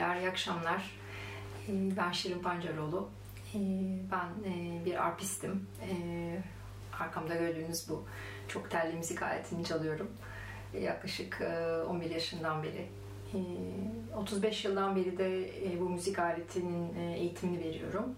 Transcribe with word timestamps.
Veliler, 0.00 0.16
iyi 0.16 0.28
akşamlar. 0.28 0.90
Ee, 1.68 1.72
ben 1.96 2.12
Şirin 2.12 2.38
Pancaroğlu. 2.38 3.08
Ee, 3.54 3.58
ben 4.10 4.50
e, 4.50 4.84
bir 4.84 5.06
arpistim. 5.06 5.66
Ee, 5.82 6.42
arkamda 7.00 7.34
gördüğünüz 7.34 7.88
bu 7.88 8.04
çok 8.48 8.70
telli 8.70 8.96
müzik 8.96 9.22
aletini 9.22 9.64
çalıyorum. 9.64 10.10
Yaklaşık 10.80 11.42
11 11.88 12.10
e, 12.10 12.14
yaşından 12.14 12.62
beri. 12.62 12.86
35 14.16 14.64
yıldan 14.64 14.96
beri 14.96 15.18
de 15.18 15.48
e, 15.72 15.80
bu 15.80 15.88
müzik 15.88 16.18
aletinin 16.18 16.94
eğitimini 16.94 17.64
veriyorum. 17.64 18.14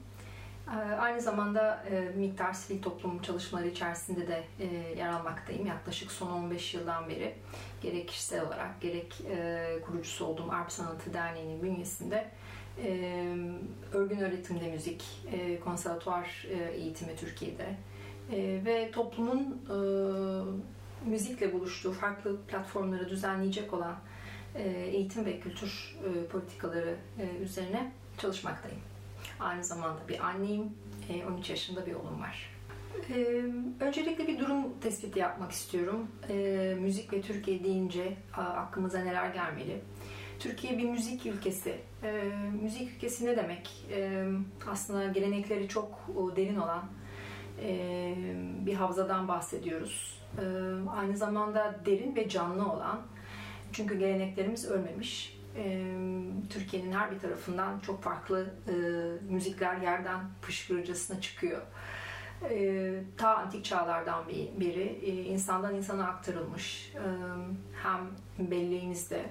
Aynı 1.01 1.21
zamanda 1.21 1.85
miktar 2.17 2.53
sivil 2.53 2.83
toplum 2.83 3.23
çalışmaları 3.23 3.69
içerisinde 3.69 4.29
de 4.29 4.45
yer 4.97 5.09
almaktayım. 5.09 5.67
Yaklaşık 5.67 6.13
son 6.13 6.31
15 6.31 6.75
yıldan 6.75 7.09
beri 7.09 7.35
gerek 7.83 8.09
kişisel 8.09 8.47
olarak 8.47 8.81
gerek 8.81 9.23
kurucusu 9.87 10.25
olduğum 10.25 10.51
Arp 10.51 10.73
Sanatı 10.73 11.15
Derneği'nin 11.15 11.63
bünyesinde 11.63 12.29
örgün 13.93 14.19
öğretimde 14.19 14.71
müzik, 14.71 15.05
konservatuvar 15.65 16.47
eğitimi 16.73 17.17
Türkiye'de 17.17 17.77
ve 18.65 18.91
toplumun 18.91 19.63
müzikle 21.07 21.53
buluştuğu 21.53 21.93
farklı 21.93 22.41
platformları 22.41 23.09
düzenleyecek 23.09 23.73
olan 23.73 23.97
eğitim 24.65 25.25
ve 25.25 25.41
kültür 25.41 25.97
politikaları 26.33 26.97
üzerine 27.43 27.93
çalışmaktayım. 28.19 28.81
Aynı 29.43 29.65
zamanda 29.65 30.09
bir 30.09 30.27
anneyim. 30.27 30.71
13 31.29 31.51
e, 31.51 31.53
yaşında 31.53 31.87
bir 31.87 31.95
oğlum 31.95 32.21
var. 32.21 32.53
E, 33.15 33.45
öncelikle 33.81 34.27
bir 34.27 34.39
durum 34.39 34.81
tespiti 34.81 35.19
yapmak 35.19 35.53
istiyorum. 35.53 36.09
E, 36.29 36.77
müzik 36.81 37.13
ve 37.13 37.21
Türkiye 37.21 37.65
deyince 37.65 38.17
aklımıza 38.37 38.99
neler 38.99 39.29
gelmeli? 39.29 39.81
Türkiye 40.39 40.79
bir 40.79 40.89
müzik 40.89 41.27
ülkesi. 41.27 41.81
Müzik 42.63 42.91
ülkesi 42.91 43.27
ne 43.27 43.37
demek? 43.37 43.87
Aslında 44.71 45.07
gelenekleri 45.07 45.69
çok 45.69 46.09
derin 46.37 46.57
olan 46.57 46.83
bir 48.67 48.75
havzadan 48.75 49.29
bahsediyoruz. 49.29 50.21
Aynı 50.97 51.17
zamanda 51.17 51.81
derin 51.87 52.17
ve 52.17 52.29
canlı 52.29 52.73
olan. 52.73 53.01
Çünkü 53.73 53.99
geleneklerimiz 53.99 54.71
ölmemiş 54.71 55.32
Türkiye'nin 56.51 56.93
her 56.93 57.11
bir 57.11 57.19
tarafından 57.19 57.79
çok 57.81 58.03
farklı 58.03 58.55
e, 58.69 58.75
müzikler 59.33 59.77
yerden 59.77 60.21
fışkırıcısına 60.41 61.21
çıkıyor. 61.21 61.63
E, 62.51 62.95
ta 63.17 63.37
antik 63.37 63.65
çağlardan 63.65 64.29
biri 64.61 64.99
e, 65.03 65.25
insandan 65.25 65.75
insana 65.75 66.09
aktarılmış. 66.09 66.93
E, 66.95 67.05
hem 67.83 68.11
belleğimizde 68.51 69.27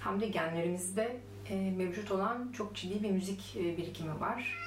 hem 0.00 0.20
de 0.20 0.26
genlerimizde 0.26 1.16
e, 1.50 1.70
mevcut 1.70 2.10
olan 2.10 2.52
çok 2.52 2.74
ciddi 2.74 3.02
bir 3.02 3.10
müzik 3.10 3.56
e, 3.56 3.76
birikimi 3.76 4.20
var. 4.20 4.58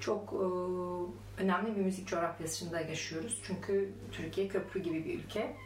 Çok 0.00 0.32
e, 0.32 0.46
önemli 1.42 1.76
bir 1.76 1.80
müzik 1.80 2.08
coğrafyasında 2.08 2.80
yaşıyoruz. 2.80 3.40
Çünkü 3.42 3.92
Türkiye 4.12 4.48
köprü 4.48 4.82
gibi 4.82 5.04
bir 5.04 5.18
ülke. 5.18 5.56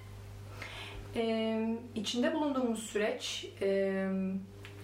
E, 1.17 1.77
içinde 1.95 2.35
bulunduğumuz 2.35 2.83
süreç 2.83 3.53
e, 3.63 4.09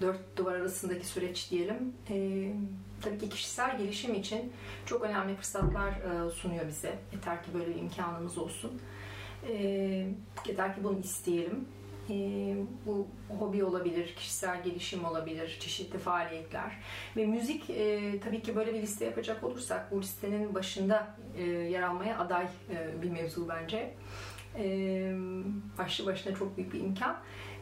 dört 0.01 0.37
duvar 0.37 0.55
arasındaki 0.55 1.07
süreç 1.07 1.51
diyelim 1.51 1.93
e, 2.11 2.49
tabii 3.03 3.19
ki 3.19 3.29
kişisel 3.29 3.79
gelişim 3.79 4.15
için 4.15 4.53
çok 4.87 5.03
önemli 5.03 5.37
fırsatlar 5.37 5.91
e, 5.91 6.31
sunuyor 6.31 6.69
bize. 6.69 6.99
Yeter 7.13 7.43
ki 7.43 7.51
böyle 7.55 7.75
bir 7.75 7.81
imkanımız 7.81 8.39
olsun. 8.39 8.81
E, 9.49 9.55
yeter 10.47 10.75
ki 10.75 10.85
bunu 10.85 10.99
isteyelim. 10.99 11.69
E, 12.11 12.15
bu 12.87 13.07
hobi 13.39 13.65
olabilir, 13.65 14.15
kişisel 14.17 14.65
gelişim 14.65 15.05
olabilir, 15.05 15.57
çeşitli 15.61 15.99
faaliyetler. 15.99 16.73
Ve 17.17 17.27
müzik 17.27 17.71
e, 17.71 18.21
tabii 18.21 18.43
ki 18.43 18.57
böyle 18.57 18.75
bir 18.75 18.83
liste 18.83 19.05
yapacak 19.05 19.45
olursak 19.45 19.93
bu 19.93 20.01
listenin 20.01 20.55
başında 20.55 21.17
e, 21.39 21.43
yer 21.45 21.83
almaya 21.83 22.19
aday 22.19 22.45
e, 22.45 23.03
bir 23.03 23.11
mevzu 23.11 23.49
bence. 23.49 23.95
E, 24.59 25.15
başlı 25.79 26.07
başına 26.07 26.35
çok 26.35 26.57
büyük 26.57 26.73
bir 26.73 26.81
imkan. 26.81 27.17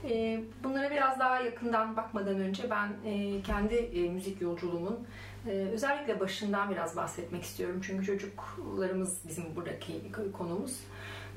E, 0.04 0.40
bunlara 0.64 0.90
biraz 0.90 1.18
daha 1.18 1.40
yakından 1.40 1.96
bakmadan 1.96 2.40
önce 2.40 2.70
ben 2.70 2.92
e, 3.04 3.42
kendi 3.42 3.74
e, 3.74 4.08
müzik 4.08 4.40
yolculuğumun 4.40 5.06
e, 5.46 5.50
özellikle 5.50 6.20
başından 6.20 6.70
biraz 6.70 6.96
bahsetmek 6.96 7.42
istiyorum. 7.42 7.80
Çünkü 7.84 8.06
çocuklarımız 8.06 9.18
bizim 9.28 9.56
buradaki 9.56 9.92
konumuz. 10.38 10.80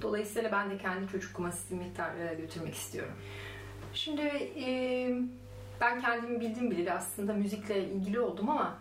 Dolayısıyla 0.02 0.52
ben 0.52 0.70
de 0.70 0.78
kendi 0.78 1.08
çocukluğuma 1.08 1.52
sizi 1.52 1.76
miktar 1.76 2.16
e, 2.16 2.34
götürmek 2.34 2.76
istiyorum. 2.76 3.14
Şimdi 3.94 4.32
ben 5.82 6.02
kendimi 6.02 6.40
bildim 6.40 6.72
bileli 6.72 6.92
aslında 6.92 7.34
müzikle 7.34 7.88
ilgili 7.88 8.20
oldum 8.20 8.50
ama 8.50 8.78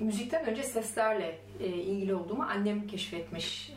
müzikten 0.00 0.46
önce 0.46 0.62
seslerle 0.62 1.38
ilgili 1.60 2.14
olduğumu 2.14 2.42
annem 2.42 2.86
keşfetmiş. 2.86 3.72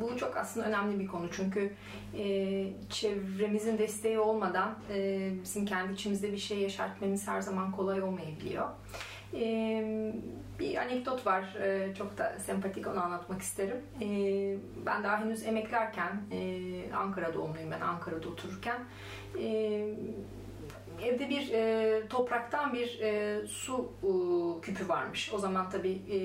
Bu 0.00 0.16
çok 0.16 0.36
aslında 0.36 0.66
önemli 0.66 1.00
bir 1.00 1.06
konu 1.06 1.28
çünkü 1.32 1.72
e, 2.18 2.24
çevremizin 2.90 3.78
desteği 3.78 4.18
olmadan 4.18 4.74
e, 4.92 5.30
bizim 5.42 5.66
kendi 5.66 5.92
içimizde 5.92 6.32
bir 6.32 6.38
şey 6.38 6.58
yaşartmamız 6.58 7.28
her 7.28 7.40
zaman 7.40 7.72
kolay 7.72 8.02
olmayabiliyor. 8.02 8.68
E, 9.34 9.44
bir 10.58 10.76
anekdot 10.76 11.26
var, 11.26 11.56
e, 11.60 11.94
çok 11.94 12.18
da 12.18 12.38
sempatik 12.38 12.86
onu 12.86 13.02
anlatmak 13.02 13.42
isterim. 13.42 13.76
E, 14.02 14.06
ben 14.86 15.04
daha 15.04 15.20
henüz 15.20 15.46
emeklerken, 15.46 16.22
e, 16.32 16.92
Ankara 16.94 17.34
doğumluyum 17.34 17.70
ben, 17.70 17.80
Ankara'da 17.80 18.28
otururken, 18.28 18.78
e, 19.40 19.44
evde 21.02 21.28
bir 21.28 21.52
e, 21.52 22.02
topraktan 22.08 22.72
bir 22.72 23.00
e, 23.00 23.46
su 23.46 23.92
e, 24.02 24.10
küpü 24.60 24.88
varmış. 24.88 25.30
O 25.34 25.38
zaman 25.38 25.70
tabii 25.70 25.92
e, 26.10 26.18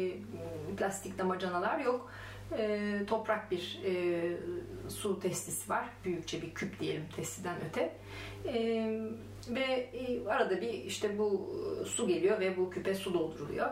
plastik 0.75 1.17
damacanalar 1.17 1.79
yok 1.79 2.11
e, 2.57 2.99
toprak 3.07 3.51
bir 3.51 3.81
e, 3.85 4.21
su 4.89 5.19
testisi 5.19 5.69
var. 5.69 5.85
Büyükçe 6.05 6.41
bir 6.41 6.53
küp 6.53 6.79
diyelim 6.79 7.03
testiden 7.15 7.55
öte. 7.69 7.93
E, 8.47 8.53
ve 9.49 9.89
e, 9.93 10.27
arada 10.27 10.61
bir 10.61 10.73
işte 10.73 11.17
bu 11.17 11.55
su 11.85 12.07
geliyor 12.07 12.39
ve 12.39 12.57
bu 12.57 12.69
küpe 12.69 12.95
su 12.95 13.13
dolduruluyor. 13.13 13.69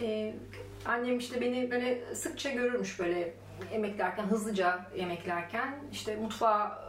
E, 0.00 0.34
annem 0.84 1.18
işte 1.18 1.40
beni 1.40 1.70
böyle 1.70 2.14
sıkça 2.14 2.50
görürmüş 2.50 3.00
böyle 3.00 3.34
emeklerken, 3.72 4.24
hızlıca 4.24 4.90
emeklerken 4.96 5.74
işte 5.92 6.16
mutfağa 6.16 6.84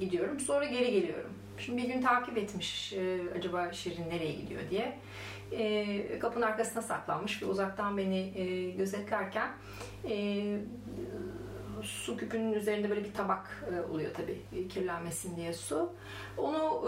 gidiyorum. 0.00 0.40
Sonra 0.40 0.64
geri 0.64 0.92
geliyorum. 0.92 1.34
Şimdi 1.58 1.82
bir 1.82 1.88
gün 1.88 2.02
takip 2.02 2.38
etmiş 2.38 2.92
e, 2.92 3.18
acaba 3.38 3.72
Şirin 3.72 4.10
nereye 4.10 4.32
gidiyor 4.32 4.60
diye 4.70 4.98
e, 5.52 6.18
kapının 6.18 6.46
arkasına 6.46 6.82
saklanmış 6.82 7.42
ve 7.42 7.46
uzaktan 7.46 7.96
beni 7.96 8.32
e, 8.36 8.70
gözetlerken 8.70 9.50
e, 10.10 10.44
su 11.82 12.16
küpünün 12.16 12.52
üzerinde 12.52 12.90
böyle 12.90 13.04
bir 13.04 13.12
tabak 13.12 13.64
e, 13.74 13.92
oluyor 13.92 14.10
tabii 14.14 14.68
kirlenmesin 14.68 15.36
diye 15.36 15.52
su. 15.52 15.92
Onu 16.36 16.84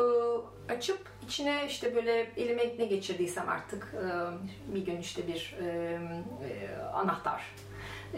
e, 0.68 0.72
açıp 0.72 0.98
içine 1.24 1.66
işte 1.68 1.94
böyle 1.94 2.32
elime 2.36 2.62
ne 2.78 2.84
geçirdiysem 2.84 3.48
artık 3.48 3.94
e, 3.94 4.04
bir 4.74 4.86
gün 4.86 4.96
işte 4.96 5.26
bir 5.26 5.56
e, 5.62 5.66
e, 5.66 6.76
anahtar 6.82 7.44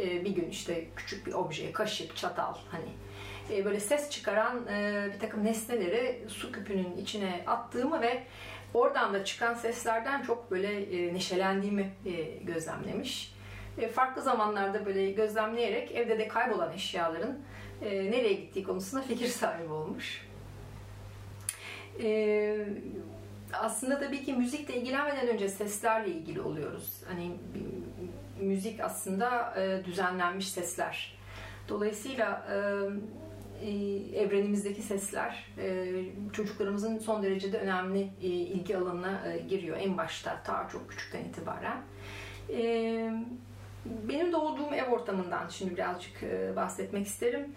e, 0.00 0.24
bir 0.24 0.30
gün 0.30 0.50
işte 0.50 0.88
küçük 0.96 1.26
bir 1.26 1.32
obje, 1.32 1.72
kaşık, 1.72 2.16
çatal 2.16 2.54
hani 2.70 2.88
e, 3.50 3.64
böyle 3.64 3.80
ses 3.80 4.10
çıkaran 4.10 4.66
e, 4.66 5.08
bir 5.14 5.20
takım 5.20 5.44
nesneleri 5.44 6.24
su 6.28 6.52
küpünün 6.52 6.96
içine 6.96 7.44
attığımı 7.46 8.00
ve 8.00 8.22
Oradan 8.74 9.14
da 9.14 9.24
çıkan 9.24 9.54
seslerden 9.54 10.22
çok 10.22 10.50
böyle 10.50 10.82
e, 10.82 11.14
neşelendiğimi 11.14 11.92
gözlemlemiş. 12.42 13.34
Farklı 13.94 14.22
zamanlarda 14.22 14.86
böyle 14.86 15.10
gözlemleyerek 15.10 15.92
evde 15.92 16.18
de 16.18 16.28
kaybolan 16.28 16.72
eşyaların 16.72 17.38
nereye 17.82 18.32
gittiği 18.32 18.64
konusunda 18.64 19.02
fikir 19.02 19.28
sahibi 19.28 19.72
olmuş. 19.72 20.26
Aslında 23.52 24.00
tabii 24.00 24.24
ki 24.24 24.32
müzikle 24.32 24.76
ilgilenmeden 24.76 25.28
önce 25.28 25.48
seslerle 25.48 26.10
ilgili 26.10 26.40
oluyoruz. 26.40 27.02
Hani 27.08 27.30
müzik 28.40 28.80
aslında 28.80 29.54
düzenlenmiş 29.84 30.48
sesler. 30.48 31.18
Dolayısıyla 31.68 32.46
evrenimizdeki 34.14 34.82
sesler 34.82 35.44
e, 35.58 35.86
çocuklarımızın 36.32 36.98
son 36.98 37.22
derecede 37.22 37.58
önemli 37.58 38.10
e, 38.22 38.26
ilgi 38.26 38.76
alanına 38.76 39.36
giriyor 39.48 39.76
en 39.80 39.98
başta 39.98 40.42
ta 40.42 40.68
çok 40.72 40.90
küçükten 40.90 41.24
itibaren. 41.24 41.82
Benim 44.08 44.32
doğduğum 44.32 44.74
ev 44.74 44.90
ortamından 44.90 45.48
şimdi 45.48 45.76
birazcık 45.76 46.22
bahsetmek 46.56 47.06
isterim. 47.06 47.54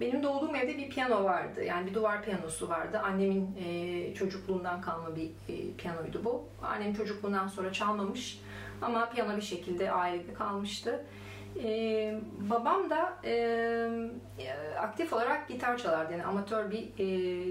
Benim 0.00 0.22
doğduğum 0.22 0.54
evde 0.54 0.78
bir 0.78 0.90
piyano 0.90 1.24
vardı. 1.24 1.64
Yani 1.64 1.86
bir 1.86 1.94
duvar 1.94 2.22
piyanosu 2.22 2.68
vardı. 2.68 2.98
Annemin 2.98 3.54
çocukluğundan 4.14 4.80
kalma 4.80 5.16
bir 5.16 5.30
piyanoydu 5.78 6.24
bu. 6.24 6.44
Annem 6.62 6.94
çocukluğundan 6.94 7.48
sonra 7.48 7.72
çalmamış 7.72 8.40
ama 8.82 9.10
piyano 9.10 9.36
bir 9.36 9.42
şekilde 9.42 9.92
ailede 9.92 10.34
kalmıştı. 10.34 11.04
Ee, 11.58 12.20
babam 12.50 12.90
da 12.90 13.12
e, 13.24 14.50
aktif 14.78 15.12
olarak 15.12 15.48
gitar 15.48 15.78
çalardı. 15.78 16.12
Yani 16.12 16.24
amatör 16.24 16.70
bir 16.70 16.88
e, 16.98 17.44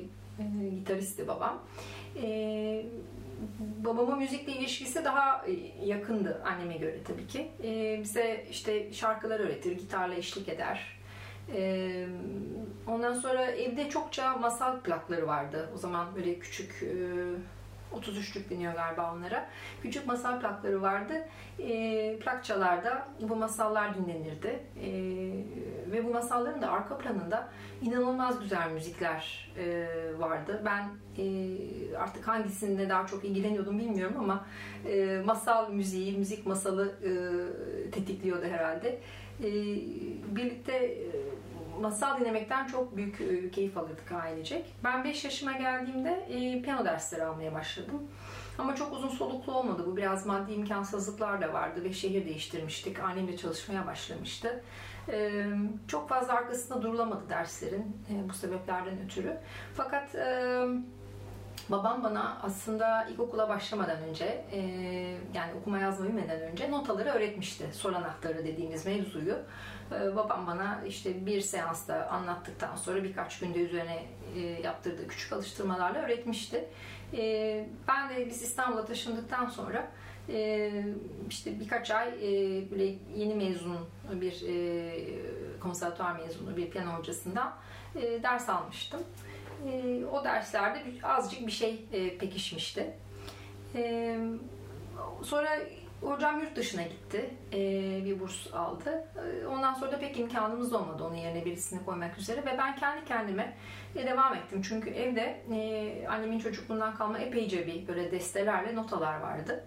gitaristi 0.75 1.27
babam. 1.27 1.59
E, 2.23 2.85
babamın 3.59 4.17
müzikle 4.19 4.53
ilişkisi 4.53 5.05
daha 5.05 5.45
yakındı 5.85 6.41
anneme 6.45 6.77
göre 6.77 7.03
tabii 7.07 7.27
ki. 7.27 7.51
E, 7.63 7.99
bize 8.03 8.45
işte 8.51 8.93
şarkılar 8.93 9.39
öğretir, 9.39 9.71
gitarla 9.71 10.15
eşlik 10.15 10.49
eder. 10.49 10.99
E, 11.55 12.05
ondan 12.87 13.13
sonra 13.13 13.45
evde 13.45 13.89
çokça 13.89 14.37
masal 14.37 14.79
plakları 14.79 15.27
vardı. 15.27 15.69
O 15.75 15.77
zaman 15.77 16.15
böyle 16.15 16.39
küçük 16.39 16.83
e, 16.83 16.95
33'lük 17.99 18.49
deniyor 18.49 18.73
galiba 18.73 19.13
onlara. 19.13 19.49
Küçük 19.81 20.07
masal 20.07 20.39
plakları 20.39 20.81
vardı. 20.81 21.13
E, 21.59 22.19
plakçalarda 22.19 23.07
bu 23.21 23.35
masallar 23.35 23.95
dinlenirdi. 23.95 24.59
E, 24.81 24.89
ve 25.91 26.05
bu 26.05 26.09
masalların 26.09 26.61
da 26.61 26.71
arka 26.71 26.97
planında 26.97 27.49
inanılmaz 27.81 28.39
güzel 28.39 28.71
müzikler 28.71 29.51
e, 29.57 29.87
vardı. 30.17 30.61
Ben 30.65 30.89
e, 31.23 31.57
artık 31.97 32.27
hangisinde 32.27 32.89
daha 32.89 33.07
çok 33.07 33.25
ilgileniyordum 33.25 33.79
bilmiyorum 33.79 34.15
ama 34.19 34.45
e, 34.85 35.21
masal 35.25 35.71
müziği, 35.71 36.17
müzik 36.17 36.45
masalı 36.45 36.95
e, 37.03 37.11
tetikliyordu 37.91 38.45
herhalde. 38.45 38.99
E, 39.43 39.49
birlikte 40.35 40.73
e, 40.73 41.07
masal 41.81 42.19
dinlemekten 42.19 42.67
çok 42.67 42.97
büyük 42.97 43.21
e, 43.21 43.51
keyif 43.51 43.77
alırdık 43.77 44.11
ailecek. 44.11 44.75
Ben 44.83 45.03
5 45.03 45.23
yaşıma 45.23 45.51
geldiğimde 45.51 46.09
e, 46.29 46.61
piyano 46.61 46.85
dersleri 46.85 47.23
almaya 47.23 47.53
başladım. 47.53 48.07
Ama 48.57 48.75
çok 48.75 48.93
uzun 48.93 49.09
soluklu 49.09 49.53
olmadı. 49.53 49.83
Bu 49.87 49.97
biraz 49.97 50.25
maddi 50.25 50.53
imkansızlıklar 50.53 51.41
da 51.41 51.53
vardı 51.53 51.83
ve 51.83 51.93
şehir 51.93 52.25
değiştirmiştik. 52.25 52.99
Annemle 52.99 53.37
çalışmaya 53.37 53.85
başlamıştı. 53.85 54.63
E, 55.09 55.45
çok 55.87 56.09
fazla 56.09 56.33
arkasında 56.33 56.81
durulamadı 56.81 57.29
derslerin 57.29 57.97
bu 58.29 58.33
sebeplerden 58.33 59.05
ötürü. 59.05 59.37
Fakat 59.73 60.15
babam 61.69 62.03
bana 62.03 62.37
aslında 62.43 63.05
ilkokula 63.05 63.49
başlamadan 63.49 64.01
önce 64.01 64.45
yani 65.33 65.53
okuma 65.61 65.79
yazma 65.79 66.07
bilmeden 66.07 66.41
önce 66.41 66.71
notaları 66.71 67.09
öğretmişti. 67.09 67.65
Sol 67.73 67.93
anahtarı 67.93 68.45
dediğimiz 68.45 68.85
mevzuyu. 68.85 69.37
Ee, 69.91 70.15
babam 70.15 70.47
bana 70.47 70.81
işte 70.87 71.25
bir 71.25 71.41
seansta 71.41 72.07
anlattıktan 72.07 72.75
sonra 72.75 73.03
birkaç 73.03 73.39
günde 73.39 73.59
üzerine 73.59 74.03
e, 74.35 74.39
yaptırdığı 74.39 75.07
küçük 75.07 75.33
alıştırmalarla 75.33 75.99
öğretmişti. 75.99 76.65
Ee, 77.13 77.67
ben 77.87 78.09
de 78.09 78.25
biz 78.29 78.41
İstanbul'a 78.41 78.85
taşındıktan 78.85 79.45
sonra 79.49 79.87
e, 80.29 80.71
işte 81.29 81.59
birkaç 81.59 81.91
ay 81.91 82.07
e, 82.07 82.71
böyle 82.71 82.95
yeni 83.15 83.35
mezun 83.35 83.77
bir 84.11 84.43
konservatuar 85.59 86.19
mezunu 86.19 86.57
bir 86.57 86.69
piyano 86.69 86.91
hocasından 86.91 87.53
ders 87.95 88.49
almıştım. 88.49 88.99
O 90.11 90.23
derslerde 90.23 90.79
azıcık 91.03 91.47
bir 91.47 91.51
şey 91.51 91.85
pekişmişti. 92.19 92.93
Sonra 95.23 95.49
Hocam 96.01 96.39
yurt 96.39 96.55
dışına 96.55 96.81
gitti. 96.81 97.29
Ee, 97.53 98.05
bir 98.05 98.19
burs 98.19 98.53
aldı. 98.53 99.03
Ee, 99.17 99.47
ondan 99.47 99.73
sonra 99.73 99.91
da 99.91 99.99
pek 99.99 100.19
imkanımız 100.19 100.73
olmadı 100.73 101.03
onun 101.03 101.15
yerine 101.15 101.45
birisini 101.45 101.85
koymak 101.85 102.17
üzere. 102.17 102.45
Ve 102.45 102.57
ben 102.57 102.75
kendi 102.75 103.05
kendime 103.05 103.57
e, 103.95 104.07
devam 104.07 104.35
ettim. 104.35 104.61
Çünkü 104.61 104.89
evde 104.89 105.41
e, 105.51 106.07
annemin 106.07 106.39
çocukluğundan 106.39 106.95
kalma 106.95 107.19
epeyce 107.19 107.67
bir 107.67 107.87
böyle 107.87 108.11
destelerle 108.11 108.75
notalar 108.75 109.19
vardı. 109.19 109.63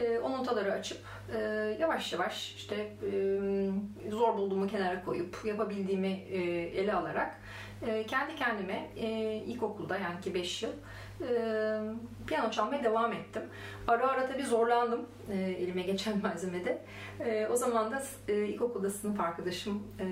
E, 0.00 0.18
o 0.18 0.32
notaları 0.32 0.72
açıp 0.72 0.98
e, 1.36 1.38
yavaş 1.80 2.12
yavaş 2.12 2.54
işte 2.54 2.74
e, 2.76 4.10
zor 4.10 4.36
bulduğumu 4.36 4.66
kenara 4.66 5.04
koyup 5.04 5.44
yapabildiğimi 5.44 6.12
e, 6.30 6.38
ele 6.62 6.94
alarak 6.94 7.40
e, 7.82 8.06
kendi 8.06 8.36
kendime 8.36 8.90
e, 8.96 9.08
ilkokulda 9.46 9.98
yani 9.98 10.20
ki 10.20 10.34
5 10.34 10.62
yıl 10.62 10.72
e, 11.20 11.80
piyano 12.26 12.50
çalmaya 12.50 12.84
devam 12.84 13.12
ettim. 13.12 13.42
Ara 13.88 14.08
ara 14.08 14.26
tabii 14.26 14.44
zorlandım 14.44 15.06
e, 15.30 15.36
elime 15.36 15.82
geçen 15.82 16.18
malzemede. 16.22 16.82
E, 17.20 17.46
o 17.46 17.56
zaman 17.56 17.92
da 17.92 18.02
e, 18.28 18.34
ilkokulda 18.34 18.90
sınıf 18.90 19.20
arkadaşım 19.20 19.82
e, 20.00 20.06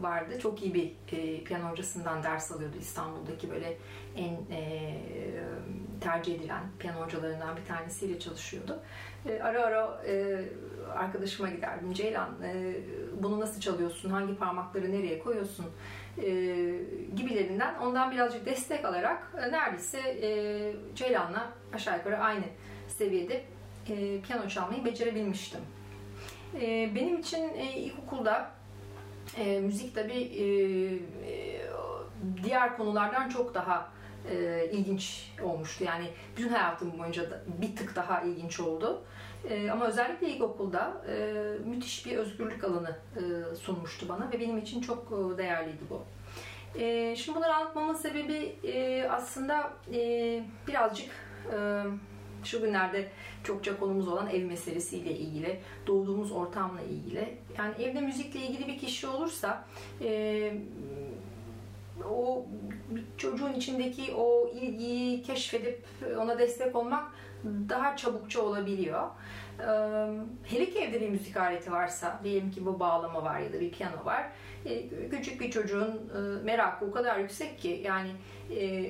vardı. 0.00 0.40
Çok 0.40 0.62
iyi 0.62 0.74
bir 0.74 0.92
e, 1.16 1.44
piyano 1.44 1.70
hocasından 1.70 2.22
ders 2.22 2.52
alıyordu 2.52 2.76
İstanbul'daki 2.80 3.50
böyle 3.50 3.76
en 4.16 4.54
e, 4.56 4.96
tercih 6.00 6.34
edilen 6.34 6.62
piyano 6.78 7.00
hocalarından 7.00 7.56
bir 7.56 7.64
tanesiyle 7.64 8.18
çalışıyordu. 8.18 8.80
E, 9.26 9.40
ara 9.42 9.64
ara 9.64 10.02
e, 10.06 10.44
arkadaşıma 10.94 11.48
giderdim. 11.48 11.92
Ceylan 11.92 12.30
e, 12.44 12.74
bunu 13.22 13.40
nasıl 13.40 13.60
çalıyorsun? 13.60 14.10
Hangi 14.10 14.36
parmakları 14.36 14.92
nereye 14.92 15.18
koyuyorsun? 15.18 15.66
E, 16.18 16.24
gibilerinden 17.16 17.74
ondan 17.74 18.10
birazcık 18.10 18.46
destek 18.46 18.84
alarak 18.84 19.32
e, 19.38 19.52
neredeyse 19.52 19.98
e, 19.98 20.72
Ceylan'la 20.94 21.52
aşağı 21.74 21.96
yukarı 21.98 22.18
aynı 22.18 22.44
seviyede 22.88 23.44
piyano 24.22 24.48
çalmayı 24.48 24.84
becerebilmiştim. 24.84 25.60
Benim 26.94 27.18
için 27.18 27.54
ilkokulda 27.54 28.50
müzik 29.60 29.94
tabi 29.94 30.12
e, 30.12 30.44
diğer 32.42 32.76
konulardan 32.76 33.28
çok 33.28 33.54
daha 33.54 33.88
e, 34.30 34.66
ilginç 34.72 35.32
olmuştu. 35.42 35.84
Yani 35.84 36.04
bütün 36.36 36.48
hayatım 36.48 36.98
boyunca 36.98 37.30
da 37.30 37.40
bir 37.46 37.76
tık 37.76 37.96
daha 37.96 38.20
ilginç 38.20 38.60
oldu. 38.60 39.02
E, 39.48 39.70
ama 39.70 39.86
özellikle 39.86 40.28
ilkokulda 40.28 41.02
e, 41.08 41.34
müthiş 41.64 42.06
bir 42.06 42.16
özgürlük 42.16 42.64
alanı 42.64 42.96
e, 43.16 43.54
sunmuştu 43.54 44.08
bana 44.08 44.30
ve 44.32 44.40
benim 44.40 44.58
için 44.58 44.80
çok 44.80 45.12
e, 45.12 45.38
değerliydi 45.38 45.82
bu. 45.90 46.02
E, 46.78 47.16
şimdi 47.16 47.38
bunları 47.38 47.54
anlatmamın 47.54 47.94
sebebi 47.94 48.56
e, 48.64 49.08
aslında 49.10 49.72
e, 49.94 50.42
birazcık 50.68 51.10
e, 51.52 51.82
şu 52.44 52.60
günlerde 52.60 53.08
çokça 53.44 53.78
konumuz 53.78 54.08
olan 54.08 54.30
ev 54.30 54.44
meselesiyle 54.44 55.10
ilgili, 55.10 55.60
doğduğumuz 55.86 56.32
ortamla 56.32 56.80
ilgili. 56.82 57.38
Yani 57.58 57.74
evde 57.82 58.00
müzikle 58.00 58.40
ilgili 58.40 58.68
bir 58.68 58.78
kişi 58.78 59.06
olursa 59.06 59.64
e, 60.02 60.52
o 62.10 62.46
çocuğun 63.16 63.52
içindeki 63.52 64.14
o 64.14 64.50
ilgiyi 64.54 65.22
keşfedip 65.22 65.84
ona 66.18 66.38
destek 66.38 66.76
olmak 66.76 67.12
daha 67.44 67.96
çabukça 67.96 68.42
olabiliyor. 68.42 69.08
Hele 70.44 70.70
ki 70.70 70.78
evde 70.78 71.00
bir 71.00 71.08
müzik 71.08 71.36
aleti 71.36 71.72
varsa, 71.72 72.20
diyelim 72.24 72.50
ki 72.50 72.66
bu 72.66 72.80
bağlama 72.80 73.24
var 73.24 73.38
ya 73.38 73.52
da 73.52 73.60
bir 73.60 73.70
piyano 73.70 74.04
var. 74.04 74.26
Küçük 75.10 75.40
bir 75.40 75.50
çocuğun 75.50 76.10
merakı 76.44 76.86
o 76.86 76.90
kadar 76.90 77.18
yüksek 77.18 77.58
ki 77.58 77.82
yani 77.84 78.10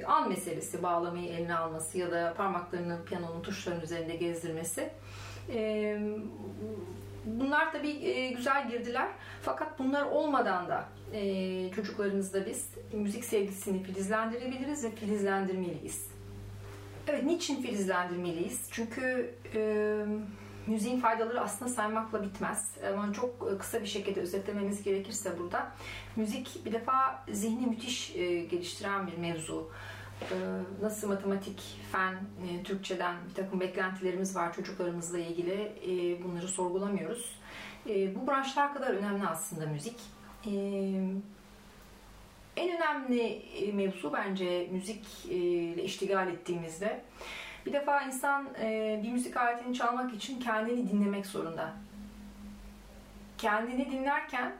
an 0.07 0.29
meselesi 0.29 0.83
bağlamayı 0.83 1.29
eline 1.29 1.55
alması 1.55 1.99
ya 1.99 2.11
da 2.11 2.35
parmaklarını 2.37 3.05
piyanonun 3.05 3.43
tuşlarının 3.43 3.83
üzerinde 3.83 4.17
gezdirmesi. 4.17 4.91
Bunlar 7.25 7.73
tabii 7.73 8.35
güzel 8.37 8.69
girdiler. 8.69 9.09
Fakat 9.43 9.79
bunlar 9.79 10.03
olmadan 10.03 10.69
da 10.69 10.85
çocuklarımızda 11.77 12.47
biz 12.47 12.75
müzik 12.93 13.25
sevgisini 13.25 13.83
filizlendirebiliriz 13.83 14.85
ve 14.85 14.91
filizlendirmeliyiz. 14.91 16.10
Evet, 17.09 17.25
niçin 17.25 17.63
filizlendirmeliyiz? 17.63 18.69
Çünkü 18.71 19.35
e, 19.55 19.61
müziğin 20.67 21.01
faydaları 21.01 21.41
aslında 21.41 21.71
saymakla 21.71 22.23
bitmez. 22.23 22.71
Ama 22.93 23.13
çok 23.13 23.61
kısa 23.61 23.81
bir 23.81 23.87
şekilde 23.87 24.21
özetlememiz 24.21 24.83
gerekirse 24.83 25.39
burada. 25.39 25.73
Müzik 26.17 26.65
bir 26.65 26.73
defa 26.73 27.25
zihni 27.33 27.67
müthiş 27.67 28.17
e, 28.17 28.41
geliştiren 28.41 29.07
bir 29.07 29.19
mevzu. 29.19 29.71
E, 30.21 30.37
nasıl 30.83 31.09
matematik, 31.09 31.63
fen, 31.93 32.15
e, 32.15 32.63
Türkçeden 32.63 33.17
bir 33.29 33.35
takım 33.35 33.61
beklentilerimiz 33.61 34.37
var 34.37 34.55
çocuklarımızla 34.55 35.19
ilgili. 35.19 35.73
E, 35.87 36.25
bunları 36.25 36.49
sorgulamıyoruz. 36.49 37.39
E, 37.89 38.15
bu 38.15 38.27
branşlar 38.27 38.75
kadar 38.75 38.91
önemli 38.91 39.27
aslında 39.27 39.67
müzik. 39.67 39.97
E, 40.47 40.53
en 42.61 42.77
önemli 42.77 43.23
e, 43.23 43.73
mevzu 43.73 44.13
bence 44.13 44.69
müzik 44.71 45.07
e, 45.31 45.37
iştigal 45.83 46.29
ettiğimizde 46.29 47.01
bir 47.67 47.73
defa 47.73 48.03
insan 48.03 48.49
e, 48.61 49.01
bir 49.05 49.13
müzik 49.13 49.37
aletini 49.37 49.75
çalmak 49.75 50.15
için 50.15 50.41
kendini 50.41 50.91
dinlemek 50.91 51.27
zorunda. 51.27 51.73
Kendini 53.39 53.91
dinlerken 53.91 54.53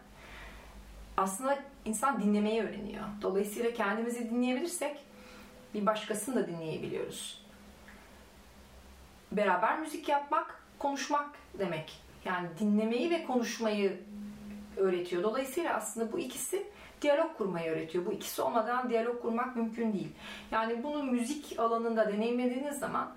aslında 1.17 1.59
insan 1.85 2.23
dinlemeyi 2.23 2.63
öğreniyor. 2.63 3.05
Dolayısıyla 3.23 3.73
kendimizi 3.73 4.31
dinleyebilirsek 4.31 4.97
bir 5.75 5.87
başkasını 5.87 6.35
da 6.35 6.49
dinleyebiliyoruz. 6.49 7.45
Beraber 9.33 9.81
müzik 9.81 10.09
yapmak, 10.09 10.63
konuşmak 10.79 11.31
demek. 11.59 12.03
Yani 12.25 12.49
dinlemeyi 12.61 13.11
ve 13.11 13.25
konuşmayı 13.25 14.01
öğretiyor. 14.77 15.23
Dolayısıyla 15.23 15.75
aslında 15.75 16.13
bu 16.13 16.19
ikisi 16.19 16.67
diyalog 17.03 17.37
kurmayı 17.37 17.71
öğretiyor. 17.71 18.07
Bu 18.07 18.13
ikisi 18.13 18.43
olmadan 18.43 18.91
diyalog 18.91 19.23
kurmak 19.23 19.57
mümkün 19.57 19.93
değil. 19.93 20.13
Yani 20.51 20.83
bunu 20.83 21.03
müzik 21.03 21.59
alanında 21.59 22.13
deneyimlediğiniz 22.13 22.79
zaman 22.79 23.13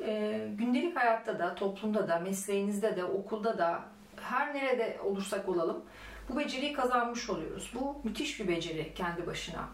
e, 0.00 0.40
gündelik 0.58 0.96
hayatta 0.96 1.38
da, 1.38 1.54
toplumda 1.54 2.08
da, 2.08 2.18
mesleğinizde 2.18 2.96
de, 2.96 3.04
okulda 3.04 3.58
da 3.58 3.82
her 4.20 4.54
nerede 4.54 4.98
olursak 5.04 5.48
olalım 5.48 5.84
bu 6.28 6.38
beceriyi 6.38 6.72
kazanmış 6.72 7.30
oluyoruz. 7.30 7.72
Bu 7.74 8.00
müthiş 8.04 8.40
bir 8.40 8.48
beceri 8.48 8.94
kendi 8.94 9.26
başına. 9.26 9.68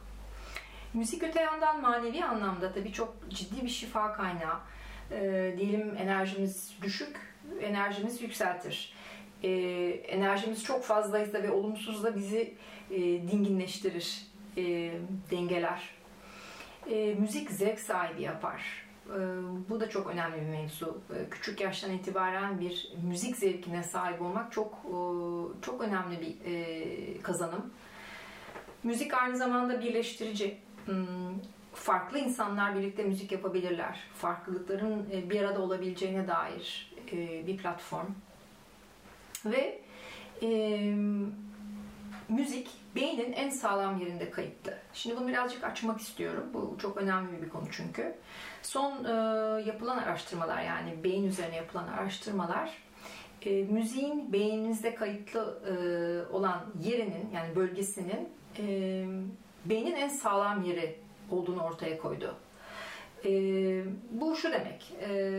Müzik 0.94 1.22
öte 1.22 1.40
yandan 1.40 1.80
manevi 1.80 2.24
anlamda 2.24 2.72
tabii 2.72 2.92
çok 2.92 3.16
ciddi 3.28 3.62
bir 3.62 3.68
şifa 3.68 4.12
kaynağı. 4.12 4.58
E, 5.10 5.54
diyelim 5.58 5.96
enerjimiz 5.96 6.76
düşük, 6.82 7.16
enerjimiz 7.60 8.22
yükseltir. 8.22 8.92
E, 9.42 9.50
enerjimiz 10.08 10.64
çok 10.64 10.84
fazlaysa 10.84 11.42
ve 11.42 11.50
olumsuzsa 11.50 12.16
bizi 12.16 12.54
e, 12.90 12.98
dinginleştirir, 13.00 14.26
e, 14.56 14.92
dengeler. 15.30 15.90
E, 16.90 17.14
müzik 17.14 17.50
zevk 17.50 17.80
sahibi 17.80 18.22
yapar. 18.22 18.86
E, 19.06 19.18
bu 19.68 19.80
da 19.80 19.88
çok 19.88 20.06
önemli 20.10 20.36
bir 20.36 20.46
mevzu. 20.46 21.00
E, 21.10 21.30
küçük 21.30 21.60
yaştan 21.60 21.92
itibaren 21.92 22.60
bir 22.60 22.92
müzik 23.02 23.36
zevkine 23.36 23.82
sahip 23.82 24.22
olmak 24.22 24.52
çok 24.52 24.74
e, 24.84 24.94
çok 25.62 25.80
önemli 25.82 26.20
bir 26.20 26.52
e, 26.52 27.22
kazanım. 27.22 27.70
Müzik 28.82 29.14
aynı 29.14 29.36
zamanda 29.36 29.80
birleştirici. 29.80 30.56
Hmm, 30.86 31.06
farklı 31.72 32.18
insanlar 32.18 32.74
birlikte 32.74 33.02
müzik 33.04 33.32
yapabilirler. 33.32 34.00
Farklılıkların 34.14 35.10
e, 35.12 35.30
bir 35.30 35.40
arada 35.40 35.62
olabileceğine 35.62 36.28
dair 36.28 36.92
e, 37.12 37.46
bir 37.46 37.56
platform. 37.56 38.06
Ve 39.44 39.80
e, 40.42 40.48
müzik 42.28 42.68
beynin 42.96 43.32
en 43.32 43.50
sağlam 43.50 44.00
yerinde 44.00 44.30
kayıtlı. 44.30 44.78
Şimdi 44.92 45.16
bunu 45.16 45.28
birazcık 45.28 45.64
açmak 45.64 46.00
istiyorum. 46.00 46.44
Bu 46.54 46.76
çok 46.78 46.96
önemli 46.96 47.42
bir 47.42 47.48
konu 47.48 47.64
çünkü. 47.70 48.14
Son 48.62 49.04
e, 49.04 49.10
yapılan 49.66 49.98
araştırmalar 49.98 50.62
yani 50.62 51.04
beyin 51.04 51.24
üzerine 51.24 51.56
yapılan 51.56 51.88
araştırmalar 51.88 52.70
e, 53.46 53.62
müziğin 53.62 54.32
beyninizde 54.32 54.94
kayıtlı 54.94 55.58
e, 55.66 55.72
olan 56.32 56.66
yerinin 56.82 57.30
yani 57.34 57.56
bölgesinin 57.56 58.28
e, 58.58 58.64
beynin 59.64 59.94
en 59.94 60.08
sağlam 60.08 60.64
yeri 60.64 60.98
olduğunu 61.30 61.62
ortaya 61.62 61.98
koydu. 61.98 62.36
E, 63.24 63.30
bu 64.10 64.36
şu 64.36 64.52
demek. 64.52 64.92
E, 65.00 65.29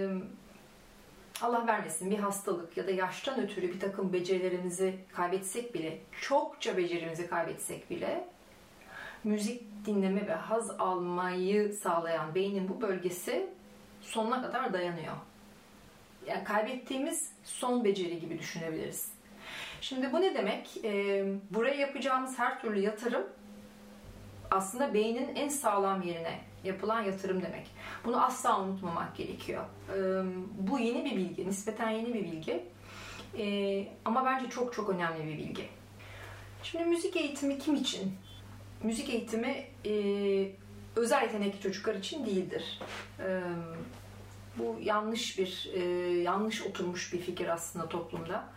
Allah 1.41 1.67
vermesin 1.67 2.11
bir 2.11 2.19
hastalık 2.19 2.77
ya 2.77 2.87
da 2.87 2.91
yaştan 2.91 3.43
ötürü 3.43 3.73
bir 3.73 3.79
takım 3.79 4.13
becerilerimizi 4.13 4.95
kaybetsek 5.13 5.73
bile, 5.73 5.99
çokça 6.21 6.77
becerimizi 6.77 7.27
kaybetsek 7.27 7.89
bile 7.89 8.27
müzik 9.23 9.85
dinleme 9.85 10.27
ve 10.27 10.33
haz 10.33 10.69
almayı 10.69 11.73
sağlayan 11.73 12.35
beynin 12.35 12.69
bu 12.69 12.81
bölgesi 12.81 13.49
sonuna 14.01 14.41
kadar 14.41 14.73
dayanıyor. 14.73 15.15
Yani 16.27 16.43
kaybettiğimiz 16.43 17.31
son 17.43 17.83
beceri 17.83 18.19
gibi 18.19 18.39
düşünebiliriz. 18.39 19.11
Şimdi 19.81 20.13
bu 20.13 20.21
ne 20.21 20.35
demek? 20.35 20.85
E, 20.85 21.25
buraya 21.49 21.75
yapacağımız 21.75 22.39
her 22.39 22.61
türlü 22.61 22.79
yatırım 22.79 23.23
aslında 24.51 24.93
beynin 24.93 25.35
en 25.35 25.49
sağlam 25.49 26.01
yerine 26.01 26.50
yapılan 26.63 27.01
yatırım 27.01 27.41
demek. 27.41 27.67
Bunu 28.05 28.25
asla 28.25 28.61
unutmamak 28.61 29.15
gerekiyor. 29.15 29.65
Bu 30.57 30.79
yeni 30.79 31.05
bir 31.05 31.17
bilgi, 31.17 31.47
nispeten 31.47 31.89
yeni 31.89 32.13
bir 32.13 32.23
bilgi. 32.23 32.63
Ama 34.05 34.25
bence 34.25 34.49
çok 34.49 34.73
çok 34.73 34.89
önemli 34.89 35.27
bir 35.27 35.37
bilgi. 35.37 35.67
Şimdi 36.63 36.85
müzik 36.85 37.15
eğitimi 37.15 37.59
kim 37.59 37.75
için? 37.75 38.13
Müzik 38.83 39.09
eğitimi 39.09 39.65
özel 40.95 41.23
yetenekli 41.23 41.61
çocuklar 41.61 41.95
için 41.95 42.25
değildir. 42.25 42.79
Bu 44.57 44.77
yanlış 44.81 45.39
bir, 45.39 45.71
yanlış 46.21 46.61
oturmuş 46.61 47.13
bir 47.13 47.19
fikir 47.19 47.47
aslında 47.47 47.89
toplumda. 47.89 48.49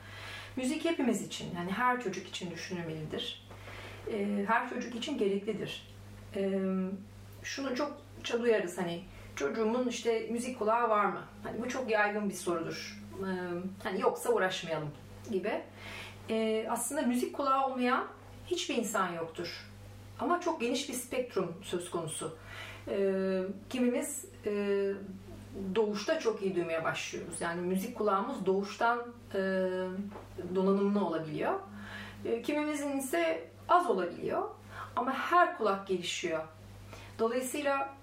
Müzik 0.56 0.84
hepimiz 0.84 1.26
için, 1.26 1.48
yani 1.56 1.72
her 1.72 2.02
çocuk 2.02 2.28
için 2.28 2.50
düşünülmelidir. 2.50 3.48
Her 4.46 4.70
çocuk 4.70 4.94
için 4.94 5.18
gereklidir. 5.18 5.88
Şunu 7.44 7.76
çok 7.76 8.42
duyarız 8.42 8.78
hani 8.78 9.04
çocuğumun 9.36 9.88
işte 9.88 10.26
müzik 10.30 10.58
kulağı 10.58 10.88
var 10.90 11.04
mı? 11.04 11.20
Hani 11.42 11.62
bu 11.62 11.68
çok 11.68 11.90
yaygın 11.90 12.28
bir 12.28 12.34
sorudur. 12.34 13.02
Hani 13.82 14.00
yoksa 14.00 14.32
uğraşmayalım 14.32 14.90
gibi. 15.30 15.62
Aslında 16.70 17.02
müzik 17.02 17.36
kulağı 17.36 17.66
olmayan 17.66 18.04
hiçbir 18.46 18.74
insan 18.74 19.12
yoktur. 19.12 19.66
Ama 20.20 20.40
çok 20.40 20.60
geniş 20.60 20.88
bir 20.88 20.94
spektrum 20.94 21.54
söz 21.62 21.90
konusu. 21.90 22.36
Kimimiz 23.70 24.24
doğuşta 25.74 26.20
çok 26.20 26.42
iyi 26.42 26.56
duymaya 26.56 26.84
başlıyoruz. 26.84 27.40
Yani 27.40 27.60
müzik 27.60 27.98
kulağımız 27.98 28.46
doğuştan 28.46 29.02
donanımlı 30.54 31.04
olabiliyor. 31.04 31.60
Kimimizin 32.42 32.98
ise 32.98 33.48
az 33.68 33.90
olabiliyor. 33.90 34.42
Ama 34.96 35.12
her 35.12 35.58
kulak 35.58 35.86
gelişiyor. 35.86 36.44
Dolayısıyla 37.18 37.94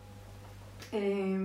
e, 0.94 1.36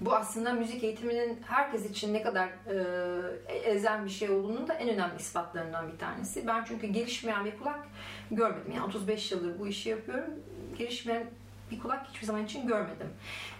bu 0.00 0.14
aslında 0.14 0.52
müzik 0.52 0.84
eğitiminin 0.84 1.40
herkes 1.46 1.90
için 1.90 2.14
ne 2.14 2.22
kadar 2.22 2.48
e, 2.48 3.60
ezen 3.64 4.04
bir 4.04 4.10
şey 4.10 4.30
olduğunu 4.30 4.68
da 4.68 4.74
en 4.74 4.88
önemli 4.88 5.16
ispatlarından 5.18 5.92
bir 5.92 5.98
tanesi. 5.98 6.46
Ben 6.46 6.64
çünkü 6.64 6.86
gelişmeyen 6.86 7.44
bir 7.44 7.58
kulak 7.58 7.88
görmedim. 8.30 8.72
Yani 8.74 8.84
35 8.84 9.32
yıldır 9.32 9.58
bu 9.58 9.66
işi 9.66 9.88
yapıyorum. 9.88 10.30
Gelişmeyen 10.78 11.26
bir 11.70 11.78
kulak 11.78 12.06
hiçbir 12.08 12.26
zaman 12.26 12.44
için 12.44 12.66
görmedim. 12.66 13.08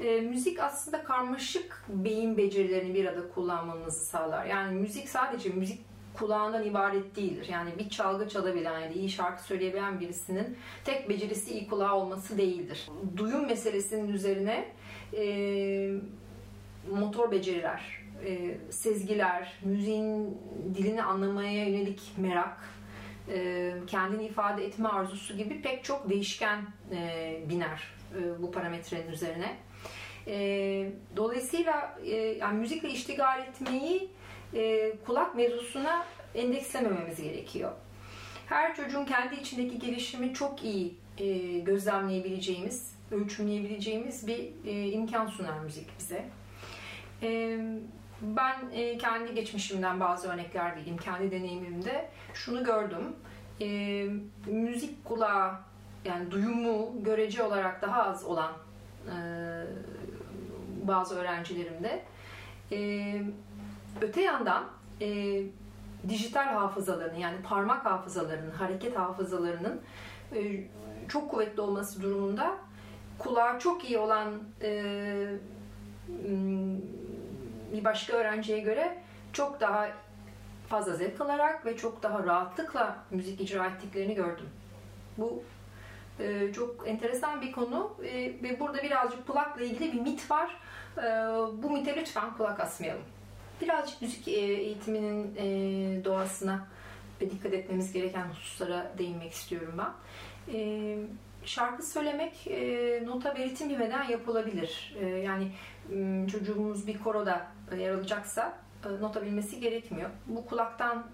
E, 0.01 0.21
müzik 0.21 0.61
aslında 0.61 1.05
karmaşık 1.05 1.85
beyin 1.89 2.37
becerilerini 2.37 2.95
bir 2.95 3.05
arada 3.05 3.29
kullanmamızı 3.35 4.05
sağlar. 4.05 4.47
Yani 4.47 4.75
müzik 4.75 5.09
sadece 5.09 5.49
müzik 5.49 5.88
kulağından 6.19 6.65
ibaret 6.65 7.17
değildir. 7.17 7.47
Yani 7.51 7.71
bir 7.79 7.89
çalgı 7.89 8.29
çalabilen 8.29 8.81
ya 8.81 8.89
iyi 8.91 9.11
şarkı 9.11 9.43
söyleyebilen 9.43 10.01
birisinin 10.01 10.57
tek 10.85 11.09
becerisi 11.09 11.53
iyi 11.53 11.69
kulağı 11.69 11.95
olması 11.95 12.39
değildir. 12.39 12.89
Duyum 13.17 13.47
meselesinin 13.47 14.09
üzerine 14.09 14.69
e, 15.17 15.25
motor 16.91 17.31
beceriler, 17.31 17.83
e, 18.25 18.59
sezgiler, 18.71 19.53
müziğin 19.63 20.39
dilini 20.75 21.03
anlamaya 21.03 21.69
yönelik 21.69 22.01
merak, 22.17 22.59
e, 23.29 23.73
kendini 23.87 24.25
ifade 24.25 24.65
etme 24.65 24.89
arzusu 24.89 25.37
gibi 25.37 25.63
pek 25.63 25.85
çok 25.85 26.11
değişken 26.11 26.67
e, 26.93 27.43
biner 27.49 27.83
e, 28.19 28.43
bu 28.43 28.51
parametrenin 28.51 29.13
üzerine. 29.13 29.57
E, 30.27 30.93
dolayısıyla 31.17 31.99
e, 32.05 32.17
yani 32.17 32.59
müzikle 32.59 32.91
iştigal 32.91 33.41
etmeyi 33.41 34.11
e, 34.55 34.93
kulak 35.07 35.35
mevzusuna 35.35 36.05
endekslemememiz 36.35 37.23
gerekiyor. 37.23 37.73
Her 38.47 38.77
çocuğun 38.77 39.05
kendi 39.05 39.35
içindeki 39.35 39.79
gelişimi 39.79 40.35
çok 40.35 40.65
iyi 40.65 40.95
e, 41.19 41.59
gözlemleyebileceğimiz, 41.59 42.95
ölçümleyebileceğimiz 43.11 44.27
bir 44.27 44.51
e, 44.67 44.89
imkan 44.89 45.27
sunar 45.27 45.59
müzik 45.59 45.99
bize. 45.99 46.25
E, 47.23 47.59
ben 48.23 48.57
e, 48.73 48.99
kendi 48.99 49.35
geçmişimden 49.35 50.01
bazı 50.01 50.29
örnekler 50.29 50.77
vereyim, 50.77 50.97
kendi 50.97 51.31
deneyimimde 51.31 52.09
şunu 52.35 52.65
gördüm. 52.65 53.17
E, 53.61 53.67
müzik 54.47 55.05
kulağı 55.05 55.55
yani 56.05 56.31
duyumu 56.31 57.05
görece 57.05 57.43
olarak 57.43 57.83
daha 57.83 58.05
az 58.05 58.25
olan 58.25 58.53
e, 59.07 59.17
bazı 60.83 61.17
öğrencilerimde 61.17 62.03
e, 62.73 63.23
öte 64.01 64.23
yandan 64.23 64.65
e, 65.01 65.41
dijital 66.09 66.47
hafızalarının 66.47 67.19
yani 67.19 67.43
parmak 67.43 67.85
hafızalarının, 67.85 68.51
hareket 68.51 68.97
hafızalarının 68.97 69.81
e, 70.35 70.65
çok 71.09 71.31
kuvvetli 71.31 71.61
olması 71.61 72.03
durumunda 72.03 72.57
kulağı 73.19 73.59
çok 73.59 73.85
iyi 73.85 73.99
olan 73.99 74.43
e, 74.63 74.83
bir 77.73 77.85
başka 77.85 78.13
öğrenciye 78.13 78.61
göre 78.61 78.99
çok 79.33 79.61
daha 79.61 79.89
fazla 80.69 80.95
zevk 80.95 81.21
alarak 81.21 81.67
ve 81.67 81.77
çok 81.77 82.03
daha 82.03 82.25
rahatlıkla 82.25 82.97
müzik 83.11 83.41
icra 83.41 83.67
ettiklerini 83.67 84.15
gördüm. 84.15 84.49
Bu 85.19 85.43
e, 86.21 86.53
çok 86.53 86.89
enteresan 86.89 87.43
bir 87.43 87.53
konu 87.53 87.93
e, 88.05 88.15
ve 88.43 88.61
burada 88.61 88.83
birazcık 88.83 89.27
kulakla 89.27 89.63
ilgili 89.63 89.93
bir 89.93 90.01
mit 90.01 90.31
var. 90.31 90.61
E, 90.99 91.03
bu 91.63 91.71
mite 91.71 91.97
lütfen 91.97 92.37
kulak 92.37 92.61
asmayalım. 92.61 93.03
Birazcık 93.61 94.03
müzik 94.03 94.29
eğitiminin 94.29 95.35
doğasına 96.05 96.67
ve 97.21 97.31
dikkat 97.31 97.55
etmemiz 97.55 97.93
gereken 97.93 98.25
hususlara 98.29 98.93
değinmek 98.99 99.33
istiyorum 99.33 99.75
ben. 99.79 99.93
Şarkı 101.45 101.83
söylemek 101.83 102.47
nota 103.07 103.37
belirtim 103.37 103.69
bilmeden 103.69 104.05
yapılabilir. 104.05 104.97
Yani 105.25 105.53
çocuğumuz 106.31 106.87
bir 106.87 106.99
koroda 106.99 107.47
yer 107.79 107.91
alacaksa 107.91 108.59
nota 109.01 109.23
bilmesi 109.23 109.61
gerekmiyor. 109.61 110.11
Bu 110.27 110.47
kulaktan 110.47 111.07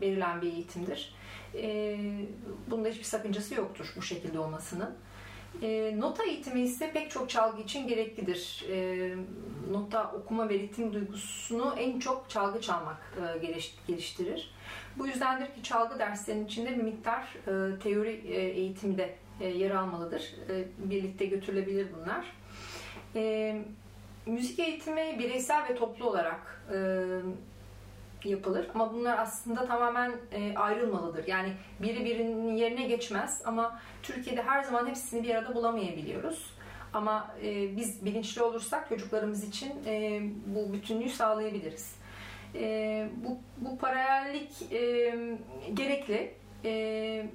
verilen 0.00 0.42
bir 0.42 0.52
eğitimdir. 0.52 1.14
Bunda 2.70 2.88
hiçbir 2.88 3.04
sakıncası 3.04 3.54
yoktur 3.54 3.92
bu 3.96 4.02
şekilde 4.02 4.38
olmasının. 4.38 4.90
E, 5.62 5.94
nota 5.98 6.24
eğitimi 6.24 6.60
ise 6.60 6.92
pek 6.92 7.10
çok 7.10 7.30
çalgı 7.30 7.62
için 7.62 7.88
gereklidir. 7.88 8.64
E, 8.70 9.10
nota 9.70 10.12
okuma 10.12 10.48
ve 10.48 10.54
ritim 10.54 10.92
duygusunu 10.92 11.74
en 11.78 11.98
çok 11.98 12.30
çalgı 12.30 12.60
çalmak 12.60 13.14
e, 13.16 13.38
geliş, 13.38 13.76
geliştirir. 13.86 14.50
Bu 14.98 15.06
yüzdendir 15.06 15.46
ki 15.46 15.62
çalgı 15.62 15.98
derslerinin 15.98 16.46
içinde 16.46 16.70
bir 16.70 16.82
miktar 16.82 17.22
e, 17.22 17.78
teori 17.78 18.22
e, 18.28 18.40
eğitimi 18.40 18.98
de 18.98 19.14
yer 19.40 19.70
almalıdır. 19.70 20.34
birlikte 20.78 21.26
götürülebilir 21.26 21.86
bunlar. 21.96 22.24
müzik 24.26 24.58
eğitimi 24.58 25.18
bireysel 25.18 25.68
ve 25.68 25.76
toplu 25.76 26.10
olarak 26.10 26.64
yapılır 28.24 28.68
ama 28.74 28.92
bunlar 28.94 29.18
aslında 29.18 29.66
tamamen 29.66 30.12
ayrılmalıdır. 30.56 31.26
Yani 31.26 31.52
biri 31.82 32.04
birinin 32.04 32.56
yerine 32.56 32.82
geçmez 32.82 33.42
ama 33.44 33.80
Türkiye'de 34.02 34.42
her 34.42 34.62
zaman 34.62 34.86
hepsini 34.86 35.22
bir 35.22 35.34
arada 35.34 35.54
bulamayabiliyoruz. 35.54 36.58
Ama 36.92 37.34
e, 37.42 37.76
biz 37.76 38.04
bilinçli 38.04 38.42
olursak 38.42 38.88
çocuklarımız 38.88 39.44
için 39.44 39.72
e, 39.86 40.20
bu 40.46 40.72
bütünlüğü 40.72 41.08
sağlayabiliriz. 41.08 41.94
E, 42.54 43.08
bu, 43.16 43.38
bu 43.56 43.78
paralellik 43.78 44.72
e, 44.72 45.14
gerekli. 45.74 46.34
E, 46.64 47.26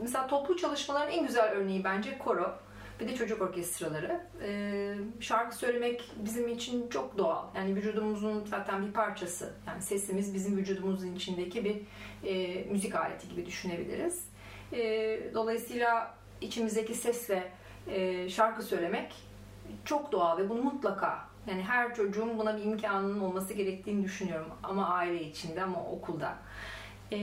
mesela 0.00 0.26
toplu 0.26 0.56
çalışmaların 0.56 1.12
en 1.12 1.26
güzel 1.26 1.50
örneği 1.50 1.84
bence 1.84 2.18
koro. 2.18 2.58
Bir 3.00 3.08
de 3.08 3.14
çocuk 3.14 3.42
orkestraları. 3.42 4.20
E, 4.42 4.94
şarkı 5.20 5.56
söylemek 5.56 6.10
bizim 6.24 6.48
için 6.48 6.88
çok 6.88 7.18
doğal. 7.18 7.46
Yani 7.56 7.76
vücudumuzun 7.76 8.44
zaten 8.44 8.86
bir 8.86 8.92
parçası. 8.92 9.52
Yani 9.66 9.82
sesimiz 9.82 10.34
bizim 10.34 10.56
vücudumuzun 10.56 11.14
içindeki 11.14 11.64
bir 11.64 11.76
e, 12.28 12.64
müzik 12.64 12.94
aleti 12.94 13.28
gibi 13.28 13.46
düşünebiliriz. 13.46 14.24
E, 14.72 14.80
dolayısıyla 15.34 16.14
içimizdeki 16.40 16.94
sesle 16.94 17.52
e, 17.86 18.28
şarkı 18.28 18.62
söylemek 18.62 19.12
çok 19.84 20.12
doğal 20.12 20.38
ve 20.38 20.48
bunu 20.48 20.62
mutlaka 20.62 21.28
yani 21.46 21.62
her 21.62 21.94
çocuğun 21.94 22.38
buna 22.38 22.56
bir 22.56 22.62
imkanının 22.62 23.20
olması 23.20 23.54
gerektiğini 23.54 24.04
düşünüyorum 24.04 24.48
ama 24.62 24.88
aile 24.88 25.22
içinde 25.22 25.62
ama 25.62 25.84
okulda. 25.84 26.38
E, 27.12 27.18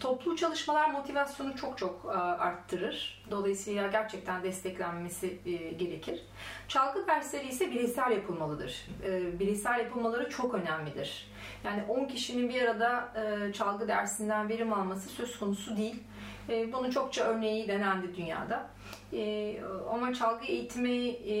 toplu 0.00 0.36
çalışmalar 0.36 0.90
motivasyonu 0.90 1.56
çok 1.56 1.78
çok 1.78 2.04
e, 2.04 2.08
arttırır. 2.18 3.24
Dolayısıyla 3.30 3.86
gerçekten 3.86 4.42
desteklenmesi 4.42 5.38
e, 5.46 5.52
gerekir. 5.52 6.20
Çalgı 6.68 7.06
dersleri 7.06 7.48
ise 7.48 7.70
bireysel 7.70 8.10
yapılmalıdır. 8.10 8.88
E, 9.04 9.38
bireysel 9.38 9.78
yapılmaları 9.78 10.30
çok 10.30 10.54
önemlidir. 10.54 11.28
Yani 11.64 11.82
10 11.88 12.04
kişinin 12.04 12.48
bir 12.48 12.62
arada 12.62 13.12
çalgı 13.52 13.88
dersinden 13.88 14.48
verim 14.48 14.72
alması 14.72 15.08
söz 15.08 15.38
konusu 15.38 15.76
değil. 15.76 16.02
Bunun 16.48 16.90
çokça 16.90 17.24
örneği 17.24 17.68
denendi 17.68 18.16
dünyada. 18.16 18.70
E, 19.12 19.54
ama 19.92 20.14
çalgı 20.14 20.46
eğitimi 20.46 20.98
e, 21.08 21.36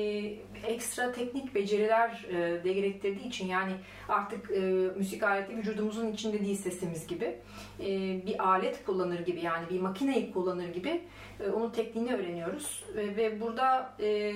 ekstra 0.66 1.12
teknik 1.12 1.54
beceriler 1.54 2.26
e, 2.30 2.64
de 2.64 2.72
gerektirdiği 2.72 3.28
için 3.28 3.46
yani 3.46 3.72
artık 4.08 4.50
e, 4.50 4.60
müzik 4.96 5.22
aleti 5.22 5.56
vücudumuzun 5.56 6.12
içinde 6.12 6.40
değil 6.40 6.56
sesimiz 6.56 7.06
gibi 7.06 7.38
e, 7.80 7.86
bir 8.26 8.48
alet 8.48 8.84
kullanır 8.84 9.20
gibi 9.20 9.40
yani 9.40 9.68
bir 9.70 9.80
makineyi 9.80 10.32
kullanır 10.32 10.68
gibi 10.68 11.02
e, 11.40 11.48
onun 11.50 11.70
tekniğini 11.70 12.14
öğreniyoruz 12.14 12.84
e, 12.96 13.16
ve 13.16 13.40
burada 13.40 13.94
e, 14.00 14.32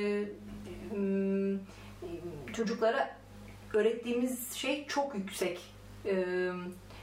çocuklara 2.52 3.16
öğrettiğimiz 3.74 4.52
şey 4.52 4.86
çok 4.86 5.14
yüksek. 5.14 5.60
E, 6.04 6.14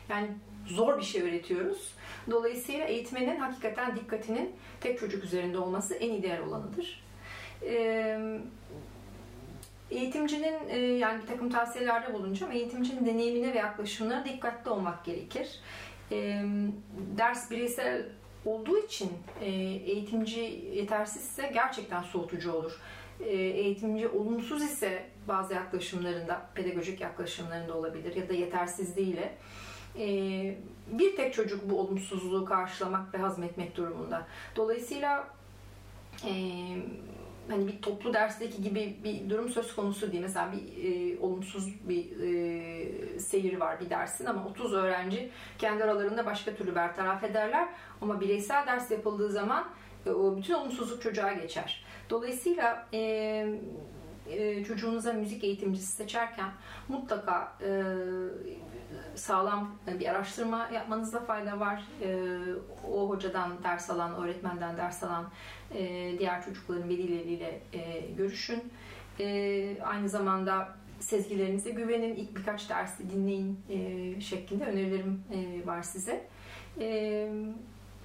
yani 0.09 0.27
zor 0.69 0.97
bir 0.97 1.03
şey 1.03 1.21
öğretiyoruz 1.21 1.93
Dolayısıyla 2.31 2.85
eğitmenin 2.85 3.39
hakikaten 3.39 3.95
dikkatinin 3.95 4.51
tek 4.81 4.99
çocuk 4.99 5.23
üzerinde 5.23 5.57
olması 5.57 5.95
en 5.95 6.13
ideal 6.13 6.39
olanıdır. 6.39 7.03
Eğitimcinin 9.91 10.69
yani 10.97 11.21
bir 11.21 11.27
takım 11.27 11.49
tavsiyelerde 11.49 12.13
bulunacağım. 12.13 12.51
Eğitimcinin 12.51 13.05
deneyimine 13.05 13.53
ve 13.53 13.57
yaklaşımına 13.57 14.25
dikkatli 14.25 14.71
olmak 14.71 15.05
gerekir. 15.05 15.59
Ders 17.17 17.51
bireysel 17.51 18.05
olduğu 18.45 18.77
için 18.77 19.11
eğitimci 19.41 20.39
yetersizse 20.73 21.51
gerçekten 21.53 22.01
soğutucu 22.01 22.51
olur. 22.51 22.79
Eğitimci 23.29 24.07
olumsuz 24.07 24.63
ise 24.63 25.05
bazı 25.27 25.53
yaklaşımlarında, 25.53 26.41
pedagojik 26.55 27.01
yaklaşımlarında 27.01 27.77
olabilir 27.77 28.15
ya 28.15 28.29
da 28.29 28.33
yetersizliğiyle 28.33 29.21
ee, 29.21 29.33
bir 30.91 31.15
tek 31.15 31.33
çocuk 31.33 31.69
bu 31.69 31.79
olumsuzluğu 31.79 32.45
karşılamak 32.45 33.13
ve 33.13 33.17
hazmetmek 33.17 33.77
durumunda. 33.77 34.27
Dolayısıyla 34.55 35.27
e, 36.25 36.33
hani 37.49 37.67
bir 37.67 37.81
toplu 37.81 38.13
dersteki 38.13 38.63
gibi 38.63 38.97
bir 39.03 39.29
durum 39.29 39.49
söz 39.49 39.75
konusu 39.75 40.11
değil. 40.11 40.23
Mesela 40.23 40.51
bir 40.51 40.83
e, 40.85 41.19
olumsuz 41.19 41.89
bir 41.89 42.19
e, 42.19 43.19
seyir 43.19 43.59
var 43.59 43.79
bir 43.79 43.89
dersin 43.89 44.25
ama 44.25 44.45
30 44.45 44.73
öğrenci 44.73 45.31
kendi 45.57 45.83
aralarında 45.83 46.25
başka 46.25 46.55
türlü 46.55 46.75
bertaraf 46.75 47.23
ederler. 47.23 47.67
Ama 48.01 48.21
bireysel 48.21 48.67
ders 48.67 48.91
yapıldığı 48.91 49.29
zaman 49.29 49.67
o 50.05 50.37
bütün 50.37 50.53
olumsuzluk 50.53 51.01
çocuğa 51.01 51.33
geçer. 51.33 51.85
Dolayısıyla 52.09 52.87
e, 52.93 54.63
çocuğunuza 54.67 55.13
müzik 55.13 55.43
eğitimcisi 55.43 55.91
seçerken 55.91 56.49
mutlaka 56.87 57.57
sağlam 59.15 59.75
bir 59.99 60.07
araştırma 60.07 60.69
yapmanızda 60.73 61.19
fayda 61.19 61.59
var. 61.59 61.83
Ee, 62.01 62.27
o 62.91 63.09
hocadan 63.09 63.63
ders 63.63 63.89
alan, 63.89 64.15
öğretmenden 64.15 64.77
ders 64.77 65.03
alan 65.03 65.29
e, 65.75 66.15
diğer 66.19 66.45
çocukların 66.45 66.89
velileriyle 66.89 67.61
e, 67.73 67.99
görüşün. 68.17 68.63
E, 69.19 69.81
aynı 69.83 70.09
zamanda 70.09 70.69
sezgilerinize 70.99 71.71
güvenin. 71.71 72.15
İlk 72.15 72.35
birkaç 72.35 72.69
dersi 72.69 73.09
dinleyin 73.09 73.59
şeklinde 74.19 74.65
önerilerim 74.65 75.23
var 75.65 75.81
size. 75.81 76.27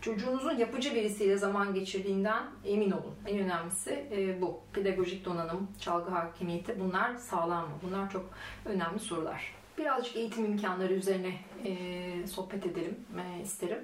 Çocuğunuzun 0.00 0.56
yapıcı 0.56 0.94
birisiyle 0.94 1.36
zaman 1.36 1.74
geçirdiğinden 1.74 2.42
emin 2.64 2.90
olun. 2.90 3.14
En 3.26 3.38
önemlisi 3.38 4.04
bu. 4.40 4.60
Pedagojik 4.72 5.24
donanım, 5.24 5.68
çalgı 5.80 6.10
hakimiyeti 6.10 6.80
bunlar 6.80 7.16
sağlam 7.16 7.64
mı? 7.64 7.74
Bunlar 7.82 8.10
çok 8.10 8.30
önemli 8.64 8.98
sorular. 8.98 9.63
Birazcık 9.78 10.16
eğitim 10.16 10.44
imkanları 10.44 10.92
üzerine 10.92 11.34
e, 11.64 12.26
sohbet 12.26 12.66
edelim 12.66 12.96
e, 13.18 13.42
isterim. 13.42 13.78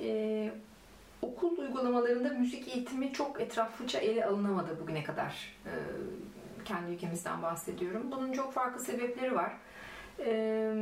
E, 0.00 0.50
okul 1.22 1.58
uygulamalarında 1.58 2.28
müzik 2.28 2.68
eğitimi 2.68 3.12
çok 3.12 3.40
etraflıca 3.40 4.00
ele 4.00 4.24
alınamadı 4.24 4.80
bugüne 4.80 5.04
kadar. 5.04 5.56
E, 5.66 5.72
kendi 6.64 6.92
ülkemizden 6.92 7.42
bahsediyorum. 7.42 8.10
Bunun 8.10 8.32
çok 8.32 8.52
farklı 8.52 8.80
sebepleri 8.80 9.34
var. 9.34 9.52
E, 10.18 10.74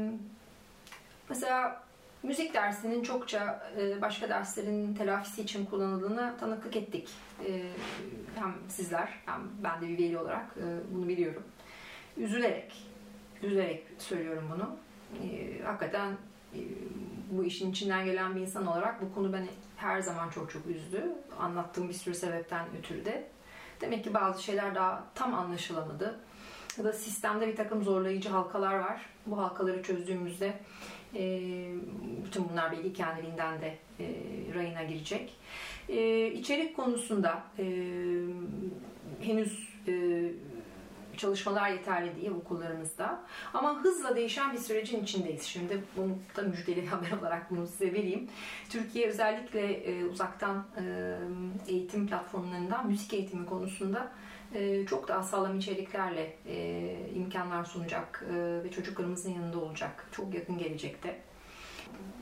mesela 1.28 1.82
müzik 2.22 2.54
dersinin 2.54 3.02
çokça 3.02 3.70
e, 3.78 4.00
başka 4.00 4.28
derslerin 4.28 4.94
telafisi 4.94 5.42
için 5.42 5.64
kullanıldığını 5.64 6.34
tanıklık 6.40 6.76
ettik. 6.76 7.08
E, 7.46 7.62
hem 8.34 8.54
sizler 8.68 9.08
hem 9.26 9.40
ben 9.64 9.80
de 9.80 9.88
bir 9.88 9.98
veli 9.98 10.18
olarak 10.18 10.46
e, 10.56 10.94
bunu 10.94 11.08
biliyorum. 11.08 11.42
Üzülerek 12.16 12.91
üzülerek 13.42 13.84
söylüyorum 13.98 14.50
bunu. 14.54 14.76
E, 15.24 15.62
hakikaten 15.62 16.12
e, 16.54 16.60
bu 17.30 17.44
işin 17.44 17.70
içinden 17.70 18.04
gelen 18.04 18.36
bir 18.36 18.40
insan 18.40 18.66
olarak 18.66 19.02
bu 19.02 19.14
konu 19.14 19.32
beni 19.32 19.48
her 19.76 20.00
zaman 20.00 20.30
çok 20.30 20.50
çok 20.50 20.66
üzdü. 20.66 21.12
Anlattığım 21.38 21.88
bir 21.88 21.94
sürü 21.94 22.14
sebepten 22.14 22.66
ötürü 22.78 23.04
de. 23.04 23.28
Demek 23.80 24.04
ki 24.04 24.14
bazı 24.14 24.42
şeyler 24.42 24.74
daha 24.74 25.04
tam 25.14 25.34
anlaşılamadı. 25.34 26.20
Ya 26.78 26.84
da 26.84 26.92
sistemde 26.92 27.48
bir 27.48 27.56
takım 27.56 27.82
zorlayıcı 27.82 28.28
halkalar 28.28 28.74
var. 28.74 29.06
Bu 29.26 29.38
halkaları 29.38 29.82
çözdüğümüzde 29.82 30.54
e, 31.14 31.22
bütün 32.24 32.48
bunlar 32.48 32.72
belki 32.72 32.92
kendiliğinden 32.92 33.60
de 33.60 33.78
e, 34.00 34.06
rayına 34.54 34.82
girecek. 34.82 35.36
E, 35.88 36.26
içerik 36.26 36.76
konusunda 36.76 37.42
e, 37.58 37.64
henüz 39.20 39.68
e, 39.88 39.92
çalışmalar 41.22 41.70
yeterli 41.70 42.16
değil 42.16 42.30
okullarımızda. 42.30 43.24
Ama 43.54 43.82
hızla 43.82 44.16
değişen 44.16 44.52
bir 44.52 44.58
sürecin 44.58 45.02
içindeyiz. 45.02 45.42
Şimdi 45.42 45.82
bunu 45.96 46.18
da 46.36 46.42
müjdeli 46.42 46.86
haber 46.90 47.12
olarak 47.20 47.50
bunu 47.50 47.66
size 47.66 47.92
vereyim. 47.92 48.28
Türkiye 48.70 49.08
özellikle 49.08 49.72
e, 49.72 50.04
uzaktan 50.04 50.66
e, 50.76 51.16
eğitim 51.68 52.06
platformlarından 52.06 52.86
müzik 52.86 53.14
eğitimi 53.14 53.46
konusunda 53.46 54.12
e, 54.54 54.86
çok 54.86 55.08
daha 55.08 55.22
sağlam 55.22 55.58
içeriklerle 55.58 56.36
e, 56.46 56.96
imkanlar 57.14 57.64
sunacak 57.64 58.24
e, 58.30 58.64
ve 58.64 58.70
çocuklarımızın 58.70 59.30
yanında 59.30 59.58
olacak 59.58 60.08
çok 60.12 60.34
yakın 60.34 60.58
gelecekte 60.58 61.20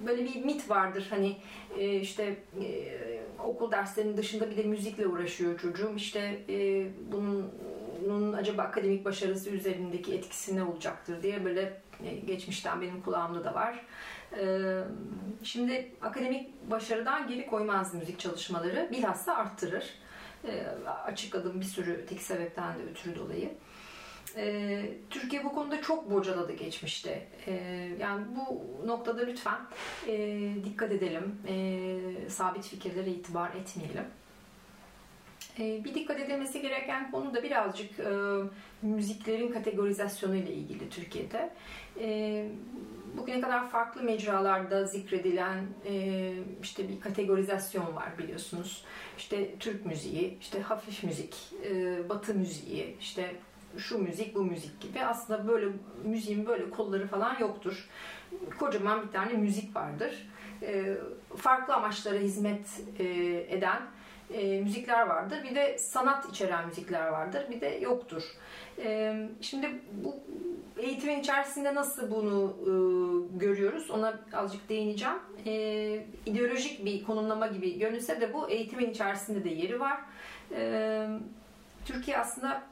böyle 0.07 0.25
bir 0.25 0.45
mit 0.45 0.71
vardır 0.71 1.07
hani 1.11 1.37
e, 1.79 1.97
işte 1.97 2.37
e, 2.63 2.67
okul 3.45 3.71
derslerinin 3.71 4.17
dışında 4.17 4.51
bir 4.51 4.57
de 4.57 4.63
müzikle 4.63 5.07
uğraşıyor 5.07 5.59
çocuğum 5.59 5.93
işte 5.97 6.39
e, 6.49 6.87
bunun 7.13 7.51
bunun 8.05 8.33
acaba 8.33 8.63
akademik 8.63 9.05
başarısı 9.05 9.51
üzerindeki 9.51 10.15
etkisi 10.15 10.57
ne 10.57 10.65
olacaktır 10.65 11.23
diye 11.23 11.45
böyle 11.45 11.81
e, 12.05 12.15
geçmişten 12.15 12.81
benim 12.81 13.03
kulağımda 13.03 13.45
da 13.45 13.55
var. 13.55 13.85
E, 14.39 14.45
şimdi 15.43 15.93
akademik 16.03 16.71
başarıdan 16.71 17.29
geri 17.29 17.47
koymaz 17.47 17.95
müzik 17.95 18.19
çalışmaları. 18.19 18.89
Bilhassa 18.93 19.37
arttırır. 19.37 19.85
E, 20.45 20.67
açıkladığım 21.05 21.61
bir 21.61 21.67
sürü 21.67 22.07
tek 22.07 22.23
sebepten 22.23 22.79
de 22.79 22.83
ötürü 22.91 23.17
dolayı. 23.17 23.51
Türkiye 25.11 25.45
bu 25.45 25.53
konuda 25.55 25.83
çok 25.83 26.11
bocaladı 26.11 26.53
geçmişte. 26.53 27.27
yani 28.01 28.25
bu 28.37 28.87
noktada 28.87 29.23
lütfen 29.23 29.59
dikkat 30.65 30.93
edelim. 30.93 31.39
sabit 32.29 32.65
fikirlere 32.65 33.11
itibar 33.11 33.51
etmeyelim. 33.51 34.05
E, 35.61 35.85
bir 35.85 35.95
dikkat 35.95 36.21
edilmesi 36.21 36.63
gereken 36.63 37.11
konu 37.11 37.35
da 37.35 37.43
birazcık 37.43 38.01
e, 38.01 38.11
müziklerin 38.83 39.53
kategorizasyonu 39.53 40.37
ile 40.37 40.53
ilgili 40.53 40.91
Türkiye'de. 40.91 41.51
E, 42.01 42.49
bugüne 43.17 43.41
kadar 43.41 43.71
farklı 43.71 44.03
mecralarda 44.03 44.87
zikredilen 44.87 45.65
e, 45.87 46.33
işte 46.63 46.89
bir 46.89 47.01
kategorizasyon 47.01 47.97
var 47.97 48.19
biliyorsunuz. 48.19 48.85
İşte 49.19 49.59
Türk 49.59 49.87
müziği, 49.87 50.39
işte 50.41 50.61
hafif 50.61 51.05
müzik, 51.05 51.37
e, 51.65 51.99
batı 52.09 52.35
müziği, 52.35 52.97
işte 53.01 53.35
şu 53.77 53.99
müzik 53.99 54.35
bu 54.35 54.45
müzik 54.45 54.81
gibi. 54.81 55.05
Aslında 55.05 55.49
böyle 55.49 55.67
müziğin 56.05 56.47
böyle 56.47 56.71
kolları 56.71 57.07
falan 57.07 57.39
yoktur. 57.39 57.89
Kocaman 58.59 59.07
bir 59.07 59.13
tane 59.13 59.33
müzik 59.33 59.77
vardır. 59.77 60.29
E, 60.63 60.97
farklı 61.37 61.75
amaçlara 61.75 62.19
hizmet 62.19 62.81
eden 63.49 63.83
e, 64.33 64.61
müzikler 64.61 65.07
vardır. 65.07 65.39
Bir 65.51 65.55
de 65.55 65.79
sanat 65.79 66.29
içeren 66.29 66.67
müzikler 66.67 67.09
vardır. 67.09 67.47
Bir 67.51 67.61
de 67.61 67.67
yoktur. 67.67 68.23
E, 68.79 69.15
şimdi 69.41 69.71
bu 69.93 70.17
eğitimin 70.79 71.21
içerisinde 71.21 71.75
nasıl 71.75 72.11
bunu 72.11 72.57
e, 72.61 72.73
görüyoruz 73.39 73.91
ona 73.91 74.21
azıcık 74.33 74.69
değineceğim. 74.69 75.19
E, 75.47 75.53
ideolojik 76.27 76.85
bir 76.85 77.05
konumlama 77.05 77.47
gibi 77.47 77.79
görünse 77.79 78.21
de 78.21 78.35
bu 78.35 78.51
eğitimin 78.51 78.91
içerisinde 78.91 79.45
de 79.45 79.49
yeri 79.49 79.81
var. 79.81 80.01
E, 80.57 81.07
Türkiye 81.85 82.19
aslında 82.19 82.63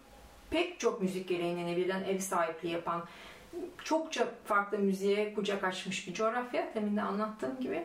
pek 0.51 0.81
çok 0.81 1.03
müzik 1.03 1.29
geleneğine 1.29 1.77
birden 1.77 2.05
ev 2.05 2.18
sahipliği 2.18 2.73
yapan 2.73 3.05
çokça 3.85 4.29
farklı 4.44 4.79
müziğe 4.79 5.35
kucak 5.35 5.64
açmış 5.64 6.09
bir 6.09 6.14
coğrafya. 6.14 6.68
Demin 6.75 6.97
de 6.97 7.03
anlattığım 7.03 7.61
gibi. 7.61 7.85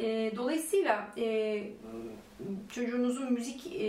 E, 0.00 0.36
dolayısıyla 0.36 1.08
e, 1.18 1.62
çocuğunuzun 2.68 3.32
müzik 3.32 3.66
e, 3.66 3.86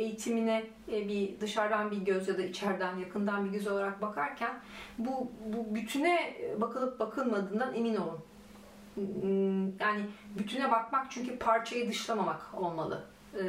eğitimine 0.00 0.64
e, 0.92 1.08
bir 1.08 1.40
dışarıdan 1.40 1.90
bir 1.90 1.96
göz 1.96 2.28
ya 2.28 2.38
da 2.38 2.42
içeriden 2.42 2.96
yakından 2.96 3.44
bir 3.44 3.50
göz 3.50 3.66
olarak 3.66 4.02
bakarken 4.02 4.60
bu, 4.98 5.30
bu 5.46 5.74
bütüne 5.74 6.36
bakılıp 6.60 7.00
bakılmadığından 7.00 7.74
emin 7.74 7.96
olun. 7.96 8.18
Hmm, 8.94 9.78
yani 9.78 10.06
bütüne 10.38 10.70
bakmak 10.70 11.10
çünkü 11.10 11.38
parçayı 11.38 11.88
dışlamamak 11.88 12.54
olmalı. 12.54 13.04
E, 13.34 13.42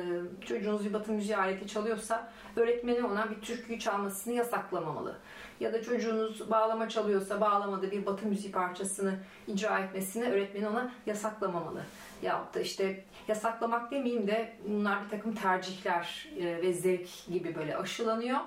çocuğunuz 0.46 0.86
bir 0.86 0.94
batı 0.94 1.12
müziği 1.12 1.38
aleti 1.38 1.68
çalıyorsa 1.68 2.32
öğretmeni 2.56 3.04
ona 3.04 3.32
bir 3.32 3.42
türküyü 3.42 3.80
çalmasını 3.80 4.34
yasaklamamalı. 4.34 5.18
Ya 5.60 5.74
da 5.74 5.84
çocuğunuz 5.84 6.52
bağlama 6.52 6.90
çalıyorsa 6.90 7.42
bağlamada 7.42 7.92
bir 7.92 8.06
batı 8.06 8.26
müziği 8.28 8.52
parçasını 8.52 9.16
icra 9.48 9.80
etmesini 9.80 10.26
öğretmeni 10.26 10.68
ona 10.68 10.92
yasaklamamalı. 11.06 11.84
Ya 12.22 12.44
da 12.54 12.60
işte 12.60 13.04
yasaklamak 13.28 13.92
demeyeyim 13.92 14.28
de 14.28 14.54
bunlar 14.68 15.04
bir 15.06 15.10
takım 15.10 15.36
tercihler 15.36 16.30
e, 16.40 16.62
ve 16.62 16.74
zevk 16.74 17.10
gibi 17.32 17.56
böyle 17.56 17.78
aşılanıyor. 17.78 18.40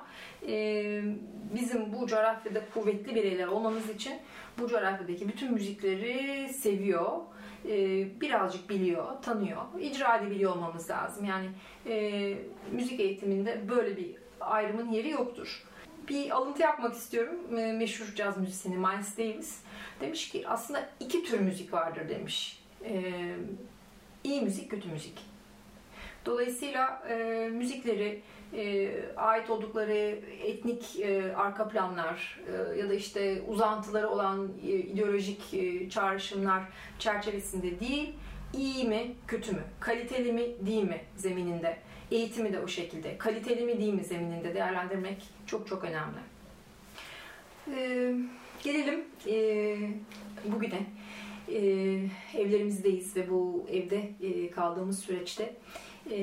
E, 0.49 0.55
bizim 1.55 1.93
bu 1.93 2.07
coğrafyada 2.07 2.61
kuvvetli 2.75 3.15
bireyler 3.15 3.47
olmamız 3.47 3.91
için 3.91 4.15
bu 4.59 4.69
coğrafyadaki 4.69 5.29
bütün 5.29 5.53
müzikleri 5.53 6.49
seviyor 6.49 7.13
e, 7.69 8.07
birazcık 8.21 8.71
biliyor, 8.71 9.23
tanıyor, 9.23 9.63
icra 9.81 10.17
edebiliyor 10.17 10.53
olmamız 10.57 10.91
lazım. 10.91 11.25
Yani 11.25 11.49
müzik 12.73 13.01
eğitiminde 13.01 13.61
böyle 13.69 13.97
bir 13.97 14.15
ayrımın 14.41 14.93
yeri 14.93 15.11
yoktur. 15.11 15.67
Bir 16.09 16.31
alıntı 16.31 16.63
yapmak 16.63 16.95
istiyorum. 16.95 17.35
Meşhur 17.79 18.15
caz 18.15 18.39
müzisyeni 18.39 18.77
Miles 18.77 19.19
Davis 19.19 19.61
demiş 20.01 20.29
ki 20.29 20.49
aslında 20.49 20.89
iki 21.01 21.25
tür 21.25 21.41
müzik 21.41 21.73
vardır 21.73 22.09
demiş 22.09 22.63
e, 22.85 23.13
iyi 24.25 24.43
müzik, 24.43 24.71
kötü 24.71 24.89
müzik. 24.89 25.19
Dolayısıyla 26.27 27.03
e, 27.09 27.49
müzikleri 27.53 28.23
e, 28.53 28.91
ait 29.17 29.51
oldukları 29.51 30.19
etnik 30.45 31.01
e, 31.01 31.37
arka 31.37 31.69
planlar 31.69 32.41
e, 32.53 32.79
ya 32.79 32.89
da 32.89 32.95
işte 32.95 33.43
uzantıları 33.49 34.09
olan 34.09 34.49
e, 34.67 34.69
ideolojik 34.69 35.55
e, 35.55 35.91
çağrışımlar 35.91 36.63
çerçevesinde 36.99 37.81
değil, 37.81 38.13
iyi 38.55 38.85
mi, 38.85 39.15
kötü 39.27 39.53
mü, 39.53 39.63
kaliteli 39.81 40.33
mi, 40.33 40.67
değil 40.67 40.83
mi 40.83 41.01
zemininde, 41.17 41.77
eğitimi 42.11 42.53
de 42.53 42.61
o 42.61 42.69
şekilde, 42.69 43.19
kaliteli 43.19 43.65
mi, 43.65 43.79
değil 43.79 43.95
mi 43.95 44.05
zemininde 44.05 44.55
değerlendirmek 44.55 45.23
çok 45.47 45.69
çok 45.69 45.85
önemli. 45.85 46.19
E, 47.77 48.13
gelelim 48.63 49.05
e, 49.27 49.77
bugüne 50.45 50.87
e, 51.49 51.59
evlerimizdeyiz 52.35 53.17
ve 53.17 53.31
bu 53.31 53.67
evde 53.73 54.11
e, 54.21 54.51
kaldığımız 54.51 54.99
süreçte 54.99 55.57
e, 56.11 56.19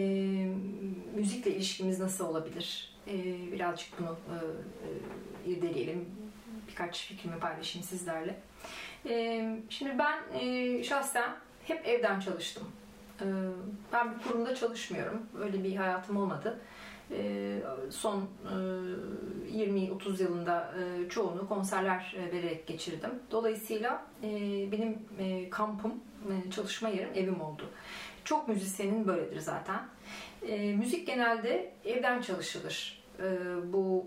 müzikle 1.15 1.55
ilişkimiz 1.55 1.99
nasıl 1.99 2.25
olabilir? 2.25 2.93
E, 3.07 3.13
birazcık 3.51 3.99
bunu 3.99 4.17
e, 4.29 5.51
irdeleyelim. 5.51 6.05
Birkaç 6.67 7.07
fikrimi 7.07 7.39
paylaşayım 7.39 7.87
sizlerle. 7.87 8.35
E, 9.09 9.45
şimdi 9.69 9.97
ben 9.99 10.39
e, 10.39 10.83
şahsen 10.83 11.35
hep 11.67 11.87
evden 11.87 12.19
çalıştım. 12.19 12.67
E, 13.21 13.25
ben 13.93 14.13
bir 14.13 14.23
kurumda 14.23 14.55
çalışmıyorum. 14.55 15.21
Öyle 15.39 15.63
bir 15.63 15.75
hayatım 15.75 16.17
olmadı. 16.17 16.59
Ee, 17.11 17.59
son 17.89 18.27
20-30 19.53 20.19
e, 20.19 20.23
yılında 20.23 20.73
e, 20.79 21.09
çoğunu 21.09 21.47
konserler 21.47 22.15
e, 22.17 22.31
vererek 22.31 22.67
geçirdim. 22.67 23.09
Dolayısıyla 23.31 24.05
benim 24.71 24.99
kampım, 25.49 25.93
çalışma 26.55 26.89
yerim 26.89 27.09
evim 27.15 27.41
oldu. 27.41 27.69
Çok 28.23 28.47
müzisyenin 28.47 29.07
böyledir 29.07 29.39
zaten. 29.39 29.79
Müzik 30.77 31.07
genelde 31.07 31.71
evden 31.85 32.21
çalışılır. 32.21 33.03
Bu 33.63 34.05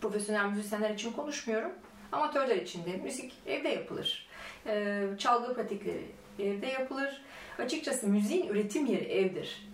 profesyonel 0.00 0.46
müzisyenler 0.50 0.90
için 0.90 1.12
konuşmuyorum. 1.12 1.72
Amatörler 2.12 2.56
için 2.56 2.84
de 2.84 2.96
müzik 2.96 3.32
evde 3.46 3.68
yapılır. 3.68 4.28
Çalgı 5.18 5.54
pratikleri 5.54 6.06
evde 6.38 6.66
yapılır. 6.66 7.22
Açıkçası 7.58 8.06
müziğin 8.06 8.48
üretim 8.48 8.86
yeri 8.86 9.04
evdir 9.04 9.68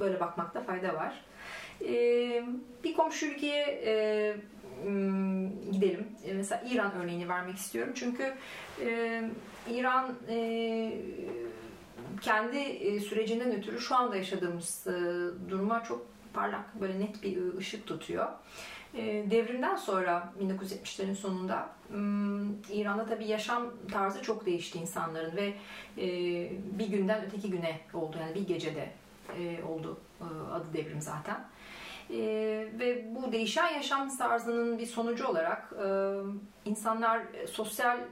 Böyle 0.00 0.20
bakmakta 0.20 0.62
fayda 0.62 0.94
var. 0.94 1.24
Bir 2.84 2.94
komşu 2.94 3.26
ülkeye 3.26 3.64
gidelim. 5.72 6.06
Mesela 6.34 6.62
İran 6.70 6.92
örneğini 7.02 7.28
vermek 7.28 7.56
istiyorum. 7.56 7.92
Çünkü 7.96 8.34
İran 9.70 10.14
kendi 12.20 13.00
sürecinden 13.00 13.52
ötürü 13.52 13.80
şu 13.80 13.96
anda 13.96 14.16
yaşadığımız 14.16 14.86
duruma 15.50 15.82
çok 15.84 16.06
parlak, 16.34 16.80
böyle 16.80 17.00
net 17.00 17.22
bir 17.22 17.54
ışık 17.58 17.86
tutuyor. 17.86 18.28
Devrimden 19.30 19.76
sonra 19.76 20.32
1970'lerin 20.40 21.14
sonunda 21.14 21.68
İran'da 22.72 23.06
tabii 23.06 23.26
yaşam 23.26 23.66
tarzı 23.92 24.22
çok 24.22 24.46
değişti 24.46 24.78
insanların 24.78 25.36
ve 25.36 25.54
bir 26.78 26.88
günden 26.88 27.24
öteki 27.26 27.50
güne 27.50 27.80
oldu 27.94 28.16
yani 28.20 28.34
bir 28.34 28.46
gecede 28.46 28.90
e, 29.38 29.62
oldu 29.64 29.98
e, 30.20 30.24
adı 30.52 30.64
devrim 30.72 31.00
zaten. 31.00 31.44
E, 32.10 32.18
ve 32.78 33.06
bu 33.14 33.32
değişen 33.32 33.68
yaşam 33.68 34.16
tarzının 34.16 34.78
bir 34.78 34.86
sonucu 34.86 35.26
olarak 35.26 35.72
e, 35.84 36.14
insanlar 36.64 37.20
sosyal 37.50 37.98
e, 37.98 38.02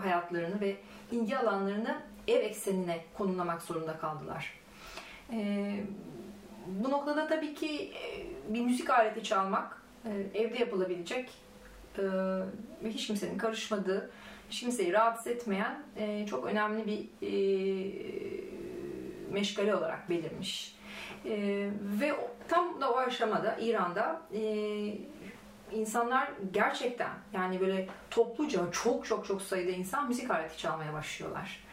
hayatlarını 0.00 0.60
ve 0.60 0.76
ilgi 1.12 1.38
alanlarını 1.38 1.96
ev 2.28 2.40
eksenine 2.40 3.04
konumlamak 3.18 3.62
zorunda 3.62 3.98
kaldılar. 3.98 4.52
E, 5.32 5.72
bu 6.66 6.90
noktada 6.90 7.28
tabii 7.28 7.54
ki 7.54 7.92
e, 7.94 8.26
bir 8.54 8.60
müzik 8.60 8.90
aleti 8.90 9.24
çalmak 9.24 9.82
e, 10.04 10.40
evde 10.40 10.58
yapılabilecek 10.58 11.30
e, 11.98 12.02
ve 12.84 12.90
hiç 12.90 13.06
kimsenin 13.06 13.38
karışmadığı, 13.38 14.10
hiç 14.50 14.60
kimseyi 14.60 14.92
rahatsız 14.92 15.26
etmeyen 15.26 15.82
e, 15.96 16.26
çok 16.26 16.46
önemli 16.46 16.86
bir 16.86 17.26
e, 17.26 17.32
meşgale 19.30 19.74
olarak 19.74 20.10
belirmiş. 20.10 20.76
E, 21.24 21.68
ve 21.82 22.12
tam 22.48 22.80
da 22.80 22.92
o 22.92 22.96
aşamada 22.96 23.56
İran'da 23.60 24.22
e, 24.34 24.42
insanlar 25.72 26.28
gerçekten 26.52 27.10
yani 27.32 27.60
böyle 27.60 27.88
topluca 28.10 28.70
çok 28.72 29.06
çok 29.06 29.26
çok 29.26 29.42
sayıda 29.42 29.70
insan 29.70 30.08
müzik 30.08 30.30
aleti 30.30 30.58
çalmaya 30.58 30.92
başlıyorlar. 30.92 31.69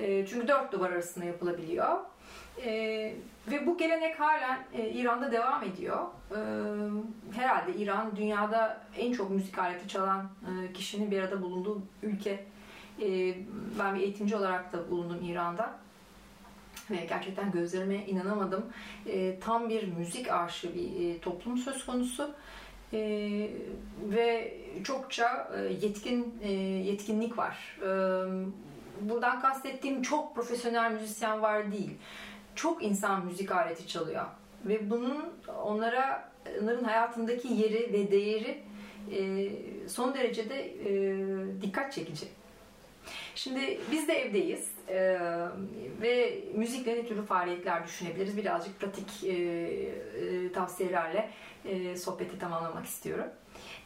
E, 0.00 0.26
çünkü 0.26 0.48
dört 0.48 0.72
duvar 0.72 0.90
arasında 0.90 1.24
yapılabiliyor. 1.24 1.96
E, 2.64 2.72
ve 3.50 3.66
bu 3.66 3.78
gelenek 3.78 4.20
halen 4.20 4.58
e, 4.72 4.90
İran'da 4.90 5.32
devam 5.32 5.64
ediyor. 5.64 6.06
E, 6.30 6.38
herhalde 7.32 7.74
İran 7.74 8.16
dünyada 8.16 8.80
en 8.98 9.12
çok 9.12 9.30
müzik 9.30 9.58
aleti 9.58 9.88
çalan 9.88 10.20
e, 10.22 10.72
kişinin 10.72 11.10
bir 11.10 11.18
arada 11.18 11.42
bulunduğu 11.42 11.82
ülke. 12.02 12.44
E, 13.02 13.34
ben 13.78 13.94
bir 13.94 14.00
eğitimci 14.00 14.36
olarak 14.36 14.72
da 14.72 14.90
bulundum 14.90 15.18
İran'da 15.24 15.78
ve 16.90 16.96
gerçekten 17.08 17.50
gözlerime 17.52 18.06
inanamadım. 18.06 18.64
E, 19.06 19.40
tam 19.40 19.68
bir 19.68 19.88
müzik 19.88 20.26
bir 20.64 21.08
e, 21.08 21.18
toplum 21.18 21.58
söz 21.58 21.86
konusu. 21.86 22.30
E, 22.92 22.98
ve 24.02 24.56
çokça 24.84 25.50
e, 25.56 25.60
yetkin 25.60 26.34
e, 26.42 26.52
yetkinlik 26.52 27.38
var. 27.38 27.78
E, 27.82 27.90
buradan 29.00 29.40
kastettiğim 29.40 30.02
çok 30.02 30.34
profesyonel 30.34 30.92
müzisyen 30.92 31.42
var 31.42 31.72
değil. 31.72 31.90
çok 32.54 32.82
insan 32.82 33.26
müzik 33.26 33.52
aleti 33.52 33.86
çalıyor. 33.88 34.24
Ve 34.64 34.90
bunun 34.90 35.32
onlara 35.64 36.30
onların 36.62 36.84
hayatındaki 36.84 37.48
yeri 37.48 37.92
ve 37.92 38.10
değeri 38.10 38.62
e, 39.12 39.48
son 39.88 40.14
derecede 40.14 40.60
e, 40.60 40.92
dikkat 41.62 41.92
çekici. 41.92 42.26
Şimdi 43.34 43.80
biz 43.90 44.08
de 44.08 44.12
evdeyiz 44.12 44.70
e, 44.88 45.18
ve 46.02 46.38
müzikle 46.54 46.96
ne 46.96 47.06
türlü 47.06 47.22
faaliyetler 47.22 47.84
düşünebiliriz? 47.84 48.36
Birazcık 48.36 48.80
pratik 48.80 49.24
e, 49.24 49.32
e, 49.32 50.52
tavsiyelerle 50.52 51.30
e, 51.64 51.96
sohbeti 51.96 52.38
tamamlamak 52.38 52.86
istiyorum. 52.86 53.26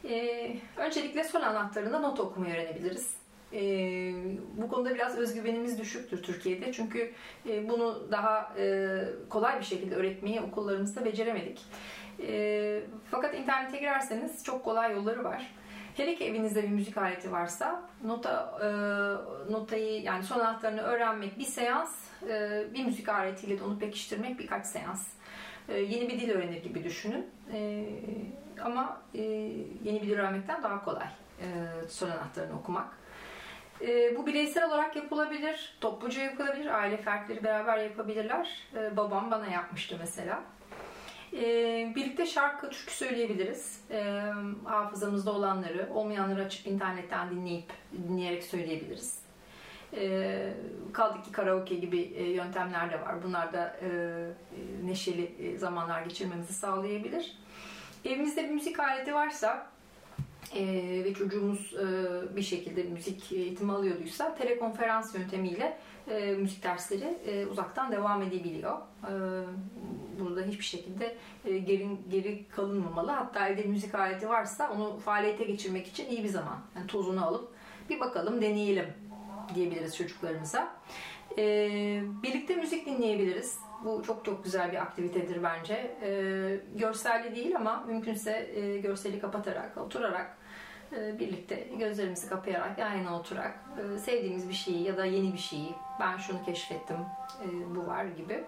E, 0.09 0.49
öncelikle 0.77 1.23
sol 1.23 1.41
anahtarında 1.41 1.99
not 1.99 2.19
okumayı 2.19 2.53
öğrenebiliriz. 2.53 3.24
E, 3.53 3.61
bu 4.57 4.67
konuda 4.67 4.95
biraz 4.95 5.17
özgüvenimiz 5.17 5.79
düşüktür 5.79 6.23
Türkiye'de. 6.23 6.71
Çünkü 6.71 7.11
e, 7.49 7.69
bunu 7.69 8.11
daha 8.11 8.53
e, 8.57 8.99
kolay 9.29 9.59
bir 9.59 9.65
şekilde 9.65 9.95
öğretmeyi 9.95 10.41
okullarımızda 10.41 11.05
beceremedik. 11.05 11.61
E, 12.27 12.81
fakat 13.11 13.35
internete 13.35 13.77
girerseniz 13.77 14.43
çok 14.43 14.63
kolay 14.63 14.93
yolları 14.93 15.23
var. 15.23 15.53
Hele 15.97 16.15
ki 16.15 16.25
evinizde 16.25 16.63
bir 16.63 16.69
müzik 16.69 16.97
aleti 16.97 17.31
varsa 17.31 17.81
nota 18.03 18.59
e, 18.61 18.67
notayı 19.51 20.01
yani 20.01 20.23
son 20.23 20.39
anahtarını 20.39 20.81
öğrenmek 20.81 21.39
bir 21.39 21.43
seans, 21.43 21.95
e, 22.29 22.63
bir 22.73 22.85
müzik 22.85 23.09
aletiyle 23.09 23.59
de 23.59 23.63
onu 23.63 23.79
pekiştirmek 23.79 24.39
birkaç 24.39 24.65
seans. 24.65 25.07
E, 25.69 25.79
yeni 25.79 26.09
bir 26.09 26.19
dil 26.19 26.29
öğrenir 26.29 26.63
gibi 26.63 26.83
düşünün. 26.83 27.27
E, 27.53 27.85
ama 28.63 29.01
e, 29.13 29.21
yeni 29.83 30.01
bir 30.01 30.07
dil 30.07 30.13
öğrenmekten 30.13 30.63
daha 30.63 30.85
kolay 30.85 31.07
e, 31.41 31.47
son 31.89 32.09
anahtarını 32.09 32.59
okumak. 32.59 32.87
E, 33.81 34.17
bu 34.17 34.27
bireysel 34.27 34.67
olarak 34.67 34.95
yapılabilir, 34.95 35.77
topluca 35.81 36.23
yapılabilir, 36.23 36.79
aile 36.79 36.97
fertleri 36.97 37.43
beraber 37.43 37.77
yapabilirler. 37.77 38.61
E, 38.75 38.97
babam 38.97 39.31
bana 39.31 39.47
yapmıştı 39.47 39.95
mesela. 39.99 40.43
E, 41.33 41.43
birlikte 41.95 42.25
şarkı, 42.25 42.69
türkü 42.69 42.93
söyleyebiliriz. 42.93 43.81
E, 43.91 44.21
hafızamızda 44.63 45.31
olanları, 45.31 45.89
olmayanları 45.93 46.43
açıp 46.43 46.67
internetten 46.67 47.31
dinleyip, 47.31 47.73
dinleyerek 48.07 48.43
söyleyebiliriz. 48.43 49.19
E, 49.93 50.53
kaldı 50.93 51.23
ki 51.23 51.31
karaoke 51.31 51.75
gibi 51.75 51.99
e, 51.99 52.23
yöntemler 52.23 52.91
de 52.91 53.01
var. 53.01 53.23
Bunlar 53.23 53.53
da 53.53 53.77
e, 53.81 53.87
neşeli 54.83 55.35
e, 55.39 55.57
zamanlar 55.57 56.01
geçirmemizi 56.01 56.53
sağlayabilir. 56.53 57.37
Evimizde 58.05 58.43
bir 58.43 58.49
müzik 58.49 58.79
aleti 58.79 59.13
varsa 59.13 59.67
e, 60.53 60.65
ve 61.03 61.13
çocuğumuz 61.13 61.73
e, 61.73 61.85
bir 62.35 62.41
şekilde 62.41 62.83
müzik 62.83 63.31
eğitimi 63.31 63.71
alıyorduysa 63.71 64.35
telekonferans 64.35 65.15
yöntemiyle 65.15 65.77
e, 66.09 66.31
müzik 66.31 66.63
dersleri 66.63 67.17
e, 67.27 67.45
uzaktan 67.45 67.91
devam 67.91 68.21
edebiliyor. 68.21 68.77
E, 69.03 69.13
burada 70.19 70.41
hiçbir 70.41 70.63
şekilde 70.63 71.15
e, 71.45 71.57
geri, 71.57 71.87
geri 72.09 72.47
kalınmamalı. 72.47 73.11
Hatta 73.11 73.47
evde 73.49 73.63
müzik 73.63 73.95
aleti 73.95 74.29
varsa 74.29 74.71
onu 74.71 74.97
faaliyete 74.99 75.43
geçirmek 75.43 75.87
için 75.87 76.09
iyi 76.09 76.23
bir 76.23 76.29
zaman. 76.29 76.57
Yani 76.75 76.87
tozunu 76.87 77.25
alıp 77.25 77.53
bir 77.89 77.99
bakalım 77.99 78.41
deneyelim 78.41 78.87
diyebiliriz 79.55 79.97
çocuklarımıza. 79.97 80.75
E, 81.37 81.43
birlikte 82.23 82.55
müzik 82.55 82.85
dinleyebiliriz. 82.85 83.59
Bu 83.85 84.03
çok 84.03 84.25
çok 84.25 84.43
güzel 84.43 84.71
bir 84.71 84.77
aktivitedir 84.77 85.43
bence. 85.43 85.73
E, 86.01 86.09
görselli 86.75 87.35
değil 87.35 87.55
ama 87.55 87.83
mümkünse 87.87 88.49
e, 88.55 88.77
görseli 88.77 89.19
kapatarak, 89.19 89.77
oturarak 89.77 90.37
e, 90.93 91.19
birlikte 91.19 91.67
gözlerimizi 91.79 92.29
kapayarak 92.29 92.77
yan 92.77 92.93
yana 92.93 93.19
oturarak 93.19 93.59
e, 93.77 93.97
sevdiğimiz 93.97 94.49
bir 94.49 94.53
şeyi 94.53 94.83
ya 94.83 94.97
da 94.97 95.05
yeni 95.05 95.33
bir 95.33 95.37
şeyi 95.37 95.69
ben 95.99 96.17
şunu 96.17 96.45
keşfettim 96.45 96.97
e, 97.43 97.75
bu 97.75 97.87
var 97.87 98.05
gibi. 98.05 98.43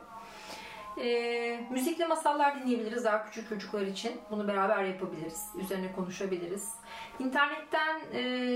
Müzikli 1.70 2.06
masallar 2.06 2.60
dinleyebiliriz 2.60 3.06
daha 3.06 3.26
küçük 3.26 3.50
çocuklar 3.50 3.82
için. 3.82 4.12
Bunu 4.32 4.48
beraber 4.48 4.84
yapabiliriz. 4.84 5.46
Üzerine 5.60 5.92
konuşabiliriz. 5.92 6.74
İnternetten 7.20 8.02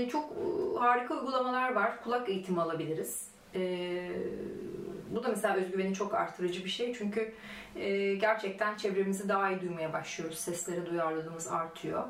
çok 0.08 0.32
harika 0.78 1.14
uygulamalar 1.14 1.72
var. 1.72 2.02
Kulak 2.04 2.28
eğitimi 2.28 2.60
alabiliriz. 2.60 3.28
Bu 5.14 5.24
da 5.24 5.28
mesela 5.28 5.54
özgüveni 5.54 5.94
çok 5.94 6.14
artırıcı 6.14 6.64
bir 6.64 6.70
şey. 6.70 6.94
Çünkü 6.94 7.34
e, 7.76 8.14
gerçekten 8.14 8.76
çevremizi 8.76 9.28
daha 9.28 9.50
iyi 9.50 9.60
duymaya 9.60 9.92
başlıyoruz. 9.92 10.38
Seslere 10.38 10.86
duyarlılığımız 10.86 11.48
artıyor. 11.48 12.04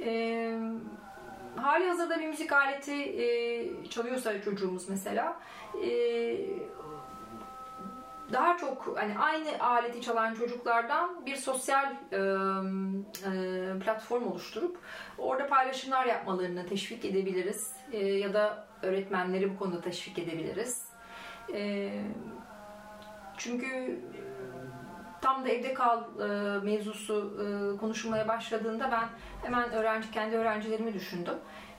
E, 0.00 0.58
hali 1.56 1.88
hazırda 1.88 2.20
bir 2.20 2.26
müzik 2.26 2.52
aleti 2.52 2.94
e, 2.94 3.26
çalıyorsa 3.90 4.42
çocuğumuz 4.42 4.88
mesela 4.88 5.36
e, 5.84 5.90
daha 8.32 8.56
çok 8.56 8.96
hani 8.96 9.18
aynı 9.18 9.60
aleti 9.60 10.02
çalan 10.02 10.34
çocuklardan 10.34 11.26
bir 11.26 11.36
sosyal 11.36 11.92
e, 12.12 12.16
e, 12.16 13.78
platform 13.78 14.26
oluşturup 14.26 14.78
orada 15.18 15.46
paylaşımlar 15.46 16.06
yapmalarını 16.06 16.66
teşvik 16.66 17.04
edebiliriz 17.04 17.72
e, 17.92 18.06
ya 18.06 18.34
da 18.34 18.66
öğretmenleri 18.82 19.54
bu 19.54 19.58
konuda 19.58 19.80
teşvik 19.80 20.18
edebiliriz. 20.18 20.83
E, 21.52 21.90
çünkü 23.36 24.00
tam 25.20 25.44
da 25.44 25.48
evde 25.48 25.74
kal 25.74 26.02
e, 26.20 26.58
mevzusu 26.64 27.34
e, 27.40 27.76
konuşulmaya 27.76 28.28
başladığında 28.28 28.90
ben 28.92 29.08
hemen 29.42 29.72
öğrenci 29.72 30.10
kendi 30.10 30.36
öğrencilerimi 30.36 30.94
düşündüm. 30.94 31.34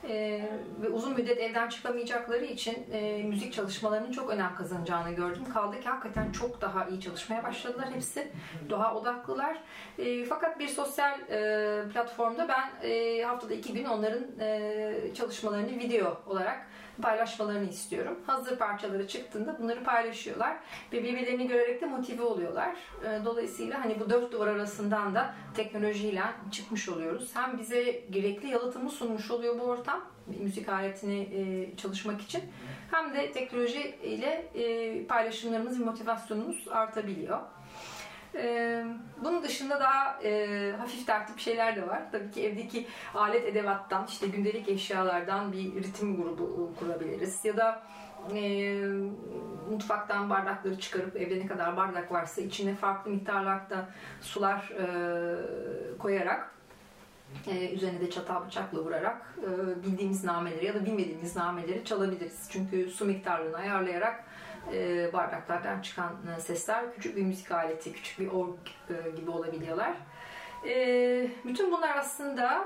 E, 0.10 0.42
ve 0.82 0.90
uzun 0.90 1.14
müddet 1.14 1.38
evden 1.38 1.70
çıkamayacakları 1.70 2.46
için 2.46 2.88
e, 2.92 3.24
müzik 3.24 3.54
çalışmalarının 3.54 4.12
çok 4.12 4.30
önem 4.30 4.56
kazanacağını 4.56 5.12
gördüm. 5.12 5.44
Kaldı 5.54 5.80
ki 5.80 5.90
hakikaten 5.90 6.32
çok 6.32 6.62
daha 6.62 6.86
iyi 6.86 7.02
çalışmaya 7.02 7.44
başladılar 7.44 7.88
hepsi. 7.94 8.32
Doğa 8.70 8.96
odaklılar. 8.96 9.58
E, 9.98 10.26
fakat 10.26 10.60
bir 10.60 10.68
sosyal 10.68 11.20
e, 11.30 11.90
platformda 11.94 12.48
ben 12.48 12.90
e, 12.90 13.24
haftada 13.24 13.54
iki 13.54 13.74
gün 13.74 13.86
onların 13.86 14.40
e, 14.40 15.14
çalışmalarını 15.14 15.80
video 15.80 16.22
olarak 16.28 16.68
paylaşmalarını 17.02 17.70
istiyorum. 17.70 18.20
Hazır 18.28 18.58
parçaları 18.58 19.08
çıktığında 19.08 19.60
bunları 19.60 19.84
paylaşıyorlar 19.84 20.58
ve 20.94 21.04
birbirlerini 21.04 21.48
görerek 21.48 21.82
de 21.82 21.86
motive 21.86 22.24
oluyorlar. 22.24 22.76
Ee, 23.06 23.26
dolayısıyla 23.26 23.86
hani 23.86 24.00
bu 24.00 24.10
dört 24.10 24.32
duvar 24.32 24.48
arasından 24.48 25.16
da 25.16 25.36
teknolojiyle 25.54 26.22
çıkmış 26.52 26.90
oluyoruz. 26.90 27.32
Hem 27.34 27.58
bize 27.60 28.04
gerekli 28.10 28.50
yalıtımı 28.50 28.90
sunmuş 28.90 29.32
oluyor 29.32 29.60
bu 29.60 29.64
ortam 29.64 30.02
müzik 30.28 30.70
aletini 30.70 31.20
e, 31.22 31.76
çalışmak 31.78 32.22
için 32.22 32.44
hem 32.92 33.14
de 33.14 33.32
teknoloji 33.32 33.96
ile 34.04 34.52
e, 34.56 35.06
paylaşımlarımız 35.06 35.80
ve 35.80 35.84
motivasyonumuz 35.84 36.68
artabiliyor. 36.72 37.40
Ee, 38.36 38.86
bunun 39.24 39.44
dışında 39.44 39.80
daha 39.80 40.24
e, 40.24 40.72
hafif 40.80 41.08
tertip 41.08 41.40
şeyler 41.40 41.76
de 41.76 41.88
var. 41.88 42.02
Tabii 42.12 42.32
ki 42.32 42.48
evdeki 42.48 42.88
alet 43.14 43.46
edevattan, 43.46 44.06
işte 44.08 44.28
gündelik 44.28 44.70
eşyalardan 44.70 45.52
bir 45.52 45.84
ritim 45.84 46.24
grubu 46.24 46.74
kurabiliriz. 46.80 47.46
Ya 47.46 47.58
da 47.58 47.84
e, 48.36 48.76
mutfaktan 49.72 50.30
bardakları 50.30 50.80
çıkarıp 50.80 51.16
evde 51.16 51.40
ne 51.40 51.48
kadar 51.48 51.78
bardak 51.78 52.12
varsa 52.12 52.42
içine 52.42 52.76
farklı 52.76 53.12
miktarlarda 53.12 53.90
sular 54.22 54.74
e, 54.80 54.88
koyarak 55.98 56.52
e, 57.48 57.70
üzerine 57.70 58.00
de 58.00 58.10
çatal 58.10 58.46
bıçakla 58.46 58.80
vurarak 58.80 59.36
e, 59.44 59.84
bildiğimiz 59.84 60.24
nameleri 60.24 60.66
ya 60.66 60.74
da 60.74 60.86
bilmediğimiz 60.86 61.36
nameleri 61.36 61.86
çalabiliriz. 61.86 62.48
Çünkü 62.50 62.90
su 62.90 63.06
miktarını 63.06 63.58
ayarlayarak 63.58 64.24
e, 64.74 65.14
bardaklardan 65.14 65.82
çıkan 65.82 66.14
e, 66.38 66.40
sesler 66.40 66.94
küçük 66.94 67.18
bir 67.18 67.22
müzik 67.22 67.52
aleti, 67.52 67.94
küçük 67.94 68.20
bir 68.20 68.28
org 68.28 68.56
e, 68.90 69.10
gibi 69.16 69.32
olabiliyorlar. 69.32 69.94
Bütün 71.46 71.72
bunlar 71.72 71.98
aslında 71.98 72.66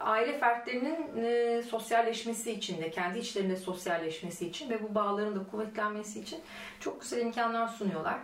aile 0.00 0.38
fertlerinin 0.38 1.60
sosyalleşmesi 1.60 2.52
için 2.52 2.82
de, 2.82 2.90
kendi 2.90 3.18
içlerinde 3.18 3.56
sosyalleşmesi 3.56 4.46
için 4.46 4.70
ve 4.70 4.82
bu 4.82 4.94
bağların 4.94 5.36
da 5.36 5.50
kuvvetlenmesi 5.50 6.20
için 6.20 6.40
çok 6.80 7.00
güzel 7.00 7.20
imkanlar 7.20 7.68
sunuyorlar. 7.68 8.18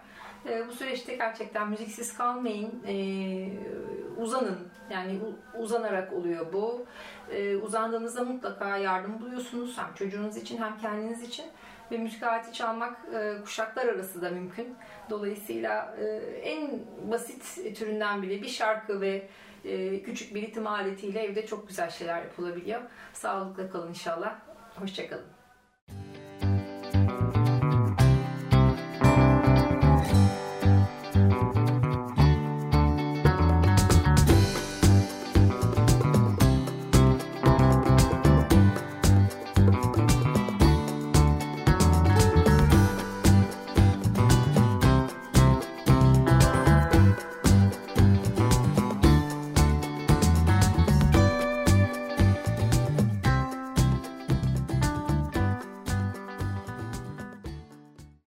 Bu 0.68 0.72
süreçte 0.72 1.16
gerçekten 1.16 1.68
müziksiz 1.68 2.16
kalmayın, 2.16 2.82
uzanın. 4.16 4.68
Yani 4.90 5.18
uzanarak 5.58 6.12
oluyor 6.12 6.52
bu. 6.52 6.86
Uzandığınızda 7.62 8.24
mutlaka 8.24 8.76
yardım 8.76 9.20
buluyorsunuz 9.20 9.78
hem 9.78 9.94
çocuğunuz 9.94 10.36
için 10.36 10.62
hem 10.62 10.78
kendiniz 10.78 11.22
için 11.22 11.46
ve 11.90 11.98
müzik 11.98 12.22
aleti 12.22 12.53
çalmak 12.53 12.98
e, 13.14 13.37
kuşaklar 13.44 13.87
arası 13.87 14.22
da 14.22 14.31
mümkün. 14.31 14.76
Dolayısıyla 15.11 15.96
e, 16.00 16.05
en 16.42 16.81
basit 17.11 17.76
türünden 17.79 18.22
bile 18.22 18.42
bir 18.42 18.48
şarkı 18.48 19.00
ve 19.00 19.29
e, 19.64 20.03
küçük 20.03 20.35
bir 20.35 20.42
ritim 20.42 20.66
aletiyle 20.66 21.22
evde 21.22 21.46
çok 21.46 21.68
güzel 21.68 21.90
şeyler 21.90 22.22
yapılabiliyor. 22.22 22.81
Sağlıkla 23.12 23.70
kalın 23.70 23.88
inşallah. 23.88 24.38
Hoşçakalın. 24.76 25.39